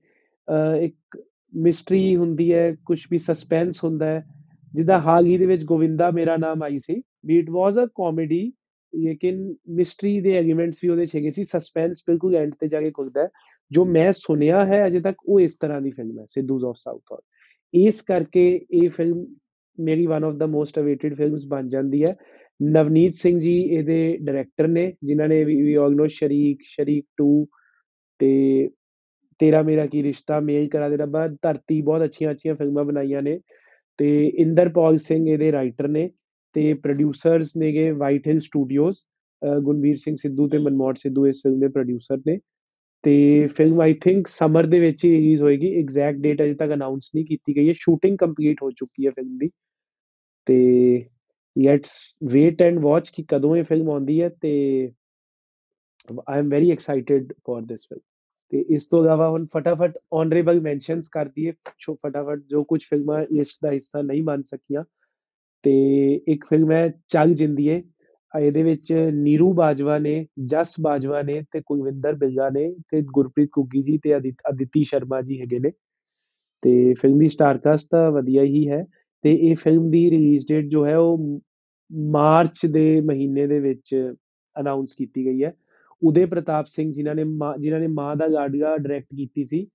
[0.81, 1.17] ਇੱਕ
[1.53, 4.23] ਮਿਸਟਰੀ ਹੁੰਦੀ ਹੈ ਕੁਝ ਵੀ ਸਸਪੈਂਸ ਹੁੰਦਾ ਹੈ।
[4.73, 8.51] ਜਿੱਦਾਂ ਹਾਲ ਹੀ ਦੇ ਵਿੱਚ ਗੋਵਿੰਦਾ ਮੇਰਾ ਨਾਮ ਆਈ ਸੀ, we it was a comedy
[8.93, 12.91] ਲੇਕਿਨ ਮਿਸਟਰੀ ਦੇ ਐਲੀਮੈਂਟਸ ਵੀ ਉਹਦੇ ਚ ਹੈਗੇ ਸੀ ਸਸਪੈਂਸ ਬਿਲਕੁਲ ਐਂਡ ਤੇ ਜਾ ਕੇ
[12.91, 13.29] ਖੁੱਲਦਾ ਹੈ।
[13.71, 17.11] ਜੋ ਮੈਂ ਸੁਣਿਆ ਹੈ ਅਜੇ ਤੱਕ ਉਹ ਇਸ ਤਰ੍ਹਾਂ ਦੀ ਫਿਲਮ ਹੈ ਸਿੱਧੂਜ਼ ਆਫ ਸਾਊਥ
[17.11, 17.19] ਹਾਲ
[17.73, 19.25] ਇਸ ਕਰਕੇ ਇਹ ਫਿਲਮ
[19.77, 22.15] ਮੇਰੀ one of the most awaited films ਬਣ ਜਾਂਦੀ ਹੈ।
[22.59, 27.27] ਨਵਨੀਤ ਸਿੰਘ ਜੀ ਇਹਦੇ ਡਾਇਰੈਕਟਰ ਨੇ ਜਿਨ੍ਹਾਂ ਨੇ ਵੀ ਆਲ ਨੋ ਸ਼ਰੀਕ ਸ਼ਰੀਕ 2
[28.19, 28.69] ਤੇ
[29.39, 33.39] ਤੇਰਾ ਮੇਰਾ ਕੀ ਰਿਸ਼ਤਾ ਮੇਲ ਕਰਾ ਦੇ ਰੱਬਾ ਧਰਤੀ ਬਹੁਤ ਅੱਛੀਆਂ ਅੱਛੀਆਂ ਫਿਲਮਾਂ ਬਣਾਈਆਂ ਨੇ
[33.99, 36.09] ਤੇ ਇੰਦਰਪਾਲ ਸਿੰਘ ਇਹਦੇ ਰਾਈਟਰ ਨੇ
[36.55, 38.97] ਤੇ ਪ੍ਰੋਡਿਊਸਰਸ ਨੇਗੇ White Hill Studios
[39.61, 42.37] Gunvir Singh Sidhu ਤੇ ਮਨਮੋਹਨ ਸਿੱਧੂ ਇਸ ਫਿਲਮ ਦੇ ਪ੍ਰੋਡਿਊਸਰ ਨੇ
[43.03, 47.11] ਤੇ ਫਿਲਮ ਆਈ ਥਿੰਕ ਸਮਰ ਦੇ ਵਿੱਚ ਹੀ ਰਿਲੀਜ਼ ਹੋਏਗੀ ਐਗਜ਼ੈਕਟ ਡੇਟ ਅਜੇ ਤੱਕ ਅਨਾਉਂਸ
[47.15, 49.49] ਨਹੀਂ ਕੀਤੀ ਗਈ ਹੈ ਸ਼ੂਟਿੰਗ ਕੰਪਲੀਟ ਹੋ ਚੁੱਕੀ ਹੈ ਫਿਲਮ ਦੀ
[50.47, 50.57] ਤੇ
[51.63, 54.51] ਲੈਟਸ ਵੇਟ ਐਂਡ ਵਾਚ ਕਿ ਕਦੋਂ ਇਹ ਫਿਲਮ ਆਉਂਦੀ ਹੈ ਤੇ
[56.29, 58.01] I am very excited for this film
[58.53, 63.25] ਤੇ ਇਸ ਤੋਂ ਇਲਾਵਾ ਹੁਣ ਫਟਾਫਟ ਆਨਰੇਬਲ ਮੈਂਸ਼ਨਸ ਕਰ ਦਈਏ ਛੋ ਫਟਾਫਟ ਜੋ ਕੁਝ ਫਿਲਮਾਂ
[63.31, 64.83] ਲਿਸਟ ਦਾ ਹਿੱਸਾ ਨਹੀਂ ਬਣ ਸਕੀਆਂ
[65.63, 65.73] ਤੇ
[66.27, 67.81] ਇੱਕ ਫਿਲਮ ਹੈ ਚੱਲ ਜਿੰਦੀਏ
[68.33, 73.81] ਇਹਦੇ ਵਿੱਚ ਨੀਰੂ ਬਾਜਵਾ ਨੇ ਜਸ ਬਾਜਵਾ ਨੇ ਤੇ ਕੁਲਵਿੰਦਰ ਬਿੱਲਾ ਨੇ ਤੇ ਗੁਰਪ੍ਰੀਤ ਕੁੱਗੀ
[73.83, 75.71] ਜੀ ਤੇ ਅਦਿੱਤੀ ਸ਼ਰਮਾ ਜੀ ਹੈਗੇ ਨੇ
[76.61, 78.85] ਤੇ ਫਿਲਮ ਦੀ ਸਟਾਰਕਾਸਟ ਤਾਂ ਵਧੀਆ ਹੀ ਹੈ
[79.23, 81.41] ਤੇ ਇਹ ਫਿਲਮ ਦੀ ਰਿਲੀਜ਼ ਡੇਟ ਜੋ ਹੈ ਉਹ
[82.11, 84.13] ਮਾਰਚ ਦੇ ਮਹੀਨੇ ਦੇ ਵਿੱਚ
[84.55, 85.53] ਅਨਾਉਂਸ ਕੀਤੀ ਗਈ ਹੈ।
[86.01, 87.23] ਉਦੇ ਪ੍ਰਤਾਪ ਸਿੰਘ ਜਿਨ੍ਹਾਂ ਨੇ
[87.59, 89.67] ਜਿਨ੍ਹਾਂ ਨੇ ਮਾਂ ਦਾ ਲਾਡਲਾ ਡਾਇਰੈਕਟ ਕੀਤੀ ਸੀ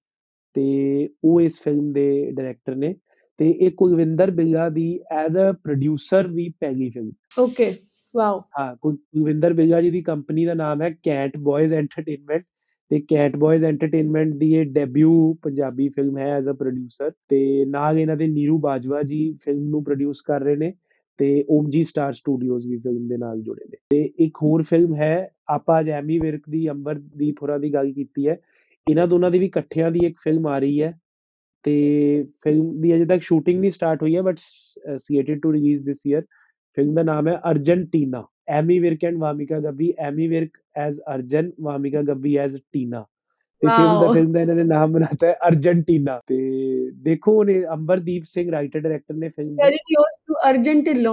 [0.55, 2.95] ਤੇ ਉਹ ਇਸ ਫਿਲਮ ਦੇ ਡਾਇਰੈਕਟਰ ਨੇ
[3.39, 7.75] ਤੇ ਇਹ ਕੁਲਵਿੰਦਰ ਬਿੱਲਾ ਦੀ ਐਜ਼ ਅ ਪ੍ਰੋਡਿਊਸਰ ਵੀ ਪਹਿਲੀ ਫਿਲਮ ਓਕੇ
[8.15, 12.45] ਵਾਓ ਹਾਂ ਕੁਲਵਿੰਦਰ ਬਿੱਲਾ ਜੀ ਦੀ ਕੰਪਨੀ ਦਾ ਨਾਮ ਹੈ ਕੈਟ ਬॉयਜ਼ ਐਂਟਰਟੇਨਮੈਂਟ
[12.93, 17.99] ਤੇ ਕੈਟ ਬॉयਜ਼ ਐਂਟਰਟੇਨਮੈਂਟ ਦੀ ਇਹ ਡੈਬਿਊ ਪੰਜਾਬੀ ਫਿਲਮ ਹੈ ਐਜ਼ ਅ ਪ੍ਰੋਡਿਊਸਰ ਤੇ ਨਾਲ
[17.99, 20.73] ਇਹਨਾਂ ਦੇ ਨੀਰੂ ਬਾਜਵਾ ਜੀ ਫਿਲਮ ਨੂੰ ਪ੍ਰੋਡਿਊਸ ਕਰ ਰਹੇ ਨੇ
[21.19, 25.29] ਤੇ ਓਮਜੀ ਸਟਾਰ ਸਟੂਡੀਓਜ਼ ਵੀ ਫਿਲਮ ਦੇ ਨਾਲ ਜੁੜੇ ਨੇ। ਤੇ ਇੱਕ ਹੋਰ ਫਿਲਮ ਹੈ,
[25.49, 28.37] ਆਪਾਂ ਜੈਮੀ ਵਿਰਕ ਦੀ ਅੰਬਰਦੀਪ ਹੋਰਾਂ ਦੀ ਗੱਲ ਕੀਤੀ ਹੈ।
[28.91, 30.93] ਇਹਨਾਂ ਦੋਨਾਂ ਦੀ ਵੀ ਇਕੱਠਿਆਂ ਦੀ ਇੱਕ ਫਿਲਮ ਆ ਰਹੀ ਹੈ
[31.65, 34.39] ਤੇ ਫਿਲਮ ਦੀ ਅਜੇ ਤੱਕ ਸ਼ੂਟਿੰਗ ਨਹੀਂ ਸਟਾਰਟ ਹੋਈ ਹੈ but
[34.97, 36.23] slated to release this year
[36.77, 42.03] film ਦਾ ਨਾਮ ਹੈ Argentina Ammy Virk and Wamiqa Gabbi Ammy Virk as Arjan Wamiqa
[42.03, 43.05] Gabbi as Tina.
[43.63, 46.37] ਤੇ ਫਿਲਮ ਦਾ ਫਿਲਮ ਦਾ ਇਹਨਾਂ ਨੇ ਨਾਮ ਬਣਾਤਾ ਹੈ ਅਰਜਨਟੀਨਾ। ਤੇ
[47.03, 51.13] ਦੇਖੋ ਉਹਨੇ ਅੰਬਰਦੀਪ ਸਿੰਘ ਰਾਈਟਰ ਡਾਇਰੈਕਟਰ ਨੇ film very close to Argentino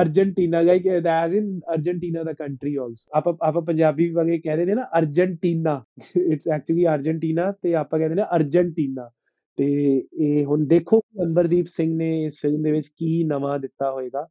[0.00, 4.74] Argentina guy ਕਿ as in Argentina the country also ਆਪਾਂ ਆਪਾਂ ਪੰਜਾਬੀ ਵਗੇ ਕਹਿੰਦੇ ਨੇ
[4.74, 5.82] ਨਾ ਅਰਜਨਟੀਨਾ।
[6.16, 9.10] ਇਟਸ ਐਕਚੁਅਲੀ ਅਰਜਨਟੀਨਾ ਤੇ ਆਪਾਂ ਕਹਿੰਦੇ ਨੇ ਅਰਜਨਟੀਨਾ।
[9.58, 9.66] ਤੇ
[10.20, 14.26] ਇਹ ਹੁਣ ਦੇਖੋ ਅੰਬਰਦੀਪ ਸਿੰਘ ਨੇ ਇਸ ਫਿਲਮ ਦੇ ਵਿੱਚ ਕੀ ਨਵਾਂ ਦਿੱਤਾ ਹੋਏਗਾ।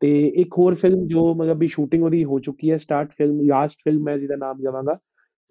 [0.00, 3.78] ਤੇ ਇੱਕ ਹੋਰ ਫਿਲਮ ਜੋ ਮਤਲਬ ਵੀ ਸ਼ੂਟਿੰਗ ਉਹਦੀ ਹੋ ਚੁੱਕੀ ਹੈ ਸਟਾਰਟ ਫਿਲਮ ਲਾਸਟ
[3.84, 4.94] ਫਿਲਮ ਮੈਂ ਜਿਹਦਾ ਨਾਮ ਲਵਾਂਗਾ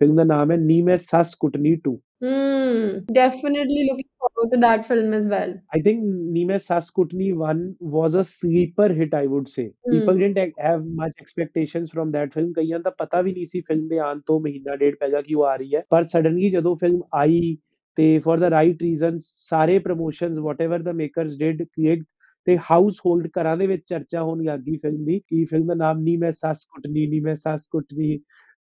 [0.01, 4.85] ਫਿਲਮ ਦਾ ਨਾਮ ਹੈ Ni Main Sass Kuttni 2 Hmm, definitely looking forward to that
[4.85, 5.53] film as well.
[5.75, 9.65] I think Nime Saskutni 1 was a sleeper hit, I would say.
[9.83, 9.91] Hmm.
[9.91, 12.53] People didn't have much expectations from that film.
[12.53, 15.43] ਕਈਆਂ ਦਾ ਪਤਾ ਵੀ ਨਹੀਂ ਸੀ ਫਿਲਮ ਦੇ ਆਉਣ ਤੋਂ ਮਹੀਨਾ ਡੇਢ ਪਹਿਲਾਂ ਕਿ ਉਹ
[15.43, 17.55] ਆ ਰਹੀ ਹੈ ਪਰ ਸਡਨਲੀ ਜਦੋਂ ਫਿਲਮ ਆਈ
[17.97, 22.03] ਤੇ ਫॉर द ਰਾਈਟ ਰੀਜ਼ਨਸ ਸਾਰੇ promotions whatever the makers did create
[22.47, 26.17] ਤੇ ਹਾਊਸਹੋਲਡ ਘਰਾਂ ਦੇ ਵਿੱਚ ਚਰਚਾ ਹੋਣ ਲੱਗੀ ਫਿਲਮ ਦੀ, ਕੀ ਫਿਲਮ ਦਾ ਨਾਮ ਨਹੀਂ
[26.17, 28.17] ਮੈਂ ਸੱਸ ਕੁੱਟਨੀ ਨਹੀਂ ਮੈਂ ਸੱਸ ਕੁੱਟਨੀ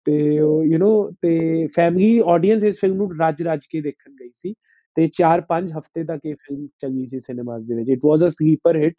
[0.06, 0.90] ਤੇ ਯੂ نو
[1.22, 4.54] ਤੇ ਫੈਮਿਲੀ ਆਡੀਅנס ਇਸ ਫਿਲਮ ਨੂੰ ਰਾਜ ਰਾਜ ਕੇ ਦੇਖਣ ਗਈ ਸੀ
[4.96, 8.76] ਤੇ 4-5 ਹਫ਼ਤੇ ਤੱਕ ਇਹ ਫਿਲਮ ਚੰਗੀ ਸੀ ਸਿਨੇਮਾਸ ਦੇ ਵਿੱਚ। It was a sleeper
[8.76, 8.94] hit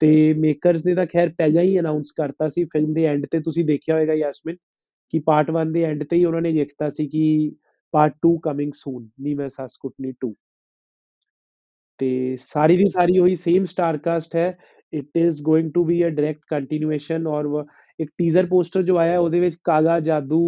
[0.00, 3.64] ਤੇ ਮੇਕਰਸ ਨੇ ਤਾਂ ਖੈਰ ਪਹਿਲਾਂ ਹੀ ਅਨਾਉਂਸ ਕਰਤਾ ਸੀ ਫਿਲਮ ਦੇ ਐਂਡ ਤੇ। ਤੁਸੀਂ
[3.64, 4.56] ਦੇਖਿਆ ਹੋਵੇਗਾ ਯਾਸਮਿਨ
[5.12, 7.52] ਕਿ ਪਾਰਟ 1 ਦੇ ਐਂਡ ਤੇ ਹੀ ਉਹਨਾਂ ਨੇ ਲਿਖਤਾ ਸੀ ਕਿ
[7.94, 10.32] ਪਾਰਟ 2 ਕਮਿੰਗ ਸੂਨ ਨੀ ਮੈਂ ਸੱਸ ਕੁੱਟਨੀ 2
[12.00, 14.56] ਤੇ ਸਾਰੀ ਦੀ ਸਾਰੀ ਉਹੀ ਸੇਮ ਸਟਾਰ ਕਾਸਟ ਹੈ।
[14.92, 17.46] It is going to be a direct continuation or
[17.98, 20.40] ਇੱਕ ਟੀਜ਼ਰ ਪੋਸਟਰ ਜੋ ਆਇਆ ਉਹਦੇ ਵਿੱਚ ਕਾਲਾ ਜਾਦੂ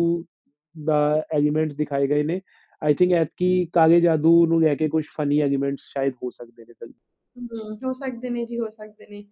[0.74, 0.98] ਦਾ
[1.34, 2.40] ਐਲੀਮੈਂਟਸ ਦਿਖਾਏ ਗਏ ਨੇ।
[2.82, 6.72] ਆਈ ਥਿੰਕ ਐਤਕੀ ਕਾਲੇ ਜਾਦੂ ਨੂੰ ਲੈ ਕੇ ਕੁਝ ਫਨੀ ਐਲੀਮੈਂਟਸ ਸ਼ਾਇਦ ਹੋ ਸਕਦੇ ਨੇ
[6.72, 6.92] ਫਿਲਮ।
[7.84, 9.24] ਹੋ ਸਕਦੇ ਨੇ ਜੀ ਹੋ ਸਕਦੇ ਨੇ।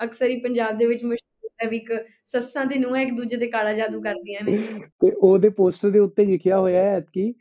[0.00, 1.92] ਅਕਸਰ ਹੀ ਪੰਜਾਬ ਦੇ ਵਿੱਚ ਮਸ਼ਹੂਰ ਹੈ ਵੀ ਇੱਕ
[2.26, 4.56] ਸੱਸਾਂ ਤੇ ਨੂੰਹਾਂ ਇੱਕ ਦੂਜੇ ਤੇ ਕਾਲਾ ਜਾਦੂ ਕਰਦੀਆਂ ਨੇ।
[5.00, 7.32] ਤੇ ਉਹਦੇ ਪੋਸਟਰ ਦੇ ਉੱਤੇ ਲਿਖਿਆ ਹੋਇਆ ਹੈ ਐਤਕੀ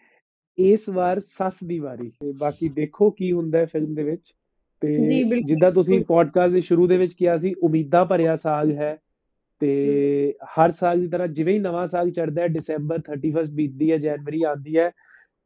[0.59, 4.33] ਇਸ ਵਾਰ ਸੱਸ ਦੀ ਵਾਰੀ। ਤੇ ਬਾਕੀ ਦੇਖੋ ਕੀ ਹੁੰਦਾ ਹੈ ਫਿਲਮ ਦੇ ਵਿੱਚ।
[4.81, 8.97] ਤੇ ਜਿੱਦਾਂ ਤੁਸੀਂ ਪੋਡਕਾਸਟ ਦੇ ਸ਼ੁਰੂ ਦੇ ਵਿੱਚ ਕਿਹਾ ਸੀ ਉਮੀਦਾਂ ਭਰਿਆ ਸਾਲ ਹੈ।
[9.59, 13.97] ਤੇ ਹਰ ਸਾਲ ਦੀ ਤਰ੍ਹਾਂ ਜਿਵੇਂ ਹੀ ਨਵਾਂ ਸਾਲ ਚੜਦਾ ਹੈ ਡਿਸੰਬਰ 31 ਬੀਤਦੀ ਹੈ
[13.97, 14.91] ਜਨਵਰੀ ਆਉਂਦੀ ਹੈ।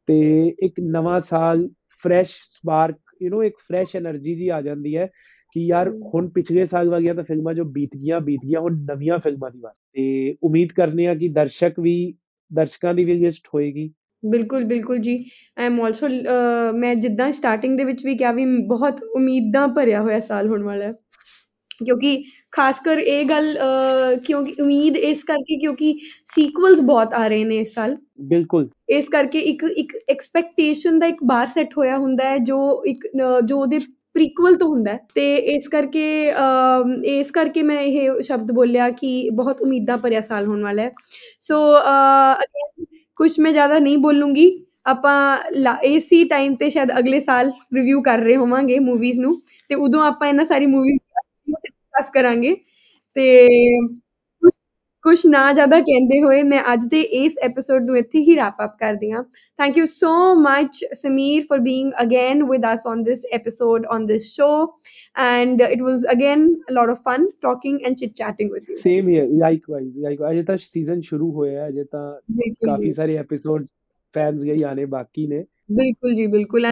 [0.06, 1.68] ਤੇ ਇੱਕ ਨਵਾਂ ਸਾਲ
[2.02, 5.06] ਫਰੈਸ਼ ਸਪਾਰਕ ਯੂ نو ਇੱਕ ਫਰੈਸ਼ એનર્ਜੀ ਜੀ ਆ ਜਾਂਦੀ ਹੈ
[5.52, 9.18] ਕਿ ਯਾਰ ਹੁਣ ਪਿਛਲੇ ਸਾਲ ਵਾਲੀਆਂ ਤਾਂ ਫਿਲਮਾਂ ਜੋ ਬੀਤ ਗਈਆਂ ਬੀਤ ਗਈਆਂ ਹੁਣ ਨਵੀਆਂ
[9.18, 12.14] ਫਿਲਮਾਂ ਦੀ ਵਾਰ। ਤੇ ਉਮੀਦ ਕਰਨੇ ਆ ਕਿ ਦਰਸ਼ਕ ਵੀ
[12.52, 13.92] ਦਰਸ਼ਕਾਂ ਦੀ ਵੀ ਲਿਸਟ ਹੋਏਗੀ।
[14.24, 15.16] ਬਿਲਕੁਲ ਬਿਲਕੁਲ ਜੀ।
[15.58, 16.08] ਆਈ ਐਮ ਆਲਸੋ
[16.78, 20.84] ਮੈਂ ਜਿੱਦਾਂ ਸਟਾਰਟਿੰਗ ਦੇ ਵਿੱਚ ਵੀ ਕਿਹਾ ਵੀ ਬਹੁਤ ਉਮੀਦਾਂ ਭਰਿਆ ਹੋਇਆ ਸਾਲ ਹੋਣ ਵਾਲਾ
[20.84, 20.92] ਹੈ।
[21.78, 22.16] ਕਿਉਂਕਿ
[22.52, 23.56] ਖਾਸ ਕਰ ਇਹ ਗੱਲ
[24.24, 25.94] ਕਿਉਂਕਿ ਉਮੀਦ ਇਸ ਕਰਕੇ ਕਿਉਂਕਿ
[26.34, 27.96] ਸੀਕਵਲਸ ਬਹੁਤ ਆ ਰਹੇ ਨੇ ਇਸ ਸਾਲ।
[28.28, 33.06] ਬਿਲਕੁਲ। ਇਸ ਕਰਕੇ ਇੱਕ ਇੱਕ ਐਕਸਪੈਕਟੇਸ਼ਨ ਦਾ ਇੱਕ ਬਾਰ ਸੈੱਟ ਹੋਇਆ ਹੁੰਦਾ ਹੈ ਜੋ ਇੱਕ
[33.44, 33.78] ਜੋ ਉਹਦੇ
[34.14, 36.04] ਪ੍ਰੀਕਵਲ ਤੋਂ ਹੁੰਦਾ ਤੇ ਇਸ ਕਰਕੇ
[37.12, 40.92] ਇਸ ਕਰਕੇ ਮੈਂ ਇਹ ਸ਼ਬਦ ਬੋਲਿਆ ਕਿ ਬਹੁਤ ਉਮੀਦਾਂ ਭਰਿਆ ਸਾਲ ਹੋਣ ਵਾਲਾ ਹੈ।
[41.40, 41.58] ਸੋ
[43.18, 44.46] ਕੁਝ ਮੈਂ ਜ਼ਿਆਦਾ ਨਹੀਂ ਬੋਲੂੰਗੀ।
[44.86, 45.16] ਆਪਾਂ
[45.84, 49.36] ਏਸੀ ਟਾਈਮ ਤੇ ਸ਼ਾਇਦ ਅਗਲੇ ਸਾਲ ਰਿਵਿਊ ਕਰ ਰਹੇ ਹੋਵਾਂਗੇ ਮੂਵੀਜ਼ ਨੂੰ।
[49.70, 50.98] ਤੇ ਉਦੋਂ ਆਪਾਂ ਇਹਨਾਂ ਸਾਰੀ ਮੂਵੀਜ਼
[51.50, 52.54] ਡਿਸਕਸ ਕਰਾਂਗੇ।
[53.16, 53.48] ਤੇ
[55.04, 58.76] ਕੁਝ ਨਾ ਜ਼ਿਆਦਾ ਕਹਿੰਦੇ ਹੋਏ ਮੈਂ ਅੱਜ ਦੇ ਇਸ ਐਪੀਸੋਡ ਨੂੰ ਇੱਥੇ ਹੀ ਰੈਪ ਅਪ
[58.80, 59.22] ਕਰਦੀ ਹਾਂ।
[59.58, 64.32] Thank you so much Sameer for being again with us on this episode on this
[64.34, 64.48] show
[65.24, 69.08] and it was again a lot of fun talking and chit chatting with you same
[69.08, 72.06] here likewise like ਅਜੇ ਤਾਂ season ਸ਼ੁਰੂ ਹੋਇਆ ਹੈ ਅਜੇ ਤਾਂ
[72.66, 73.74] ਕਾਫੀ ਸਾਰੇ episodes
[74.14, 76.70] fans ਗਈ ਆਨੇ ਬਾਕੀ ਨੇ ਬਿਲਕੁਲ ਜੀ ਬਿਲਕੁਲ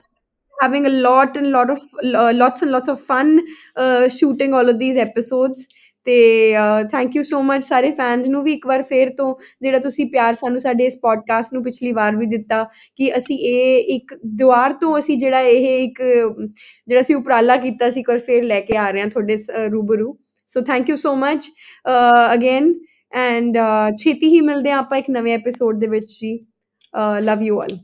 [0.56, 3.30] having a lot and lot of uh, lots and lots of fun
[3.76, 5.64] uh, shooting all of these episodes
[6.06, 6.54] ਤੇ
[6.90, 10.32] ਥੈਂਕ ਯੂ ਸੋ ਮਚ ਸਾਰੇ ਫੈਨਸ ਨੂੰ ਵੀ ਇੱਕ ਵਾਰ ਫੇਰ ਤੋਂ ਜਿਹੜਾ ਤੁਸੀਂ ਪਿਆਰ
[10.34, 12.62] ਸਾਨੂੰ ਸਾਡੇ ਇਸ ਪੋਡਕਾਸਟ ਨੂੰ ਪਿਛਲੀ ਵਾਰ ਵੀ ਦਿੱਤਾ
[12.98, 16.02] ਕਿ ਅਸੀਂ ਇਹ ਇੱਕ ਦੁਆਰ ਤੋਂ ਅਸੀਂ ਜਿਹੜਾ ਇਹ ਇੱਕ,
[16.88, 19.36] ਜਿਹੜਾ ਅਸੀਂ ਉਪਰਾਲਾ ਕੀਤਾ ਸੀ, ਇੱਕ ਵਾਰ ਫੇਰ ਲੈ ਕੇ ਆ ਰਹੇ ਹਾਂ ਤੁਹਾਡੇ
[19.72, 20.16] ਰੂਬਰੂ।
[20.50, 21.50] So thank you so much
[22.34, 22.74] again
[23.18, 23.56] and
[23.98, 26.38] ਛੇਤੀ ਹੀ ਮਿਲਦੇ ਹਾਂ ਆਪਾਂ ਇੱਕ ਨਵੇਂ ਐਪੀਸੋਡ ਦੇ ਵਿੱਚ ਜੀ।
[27.22, 27.76] Love you all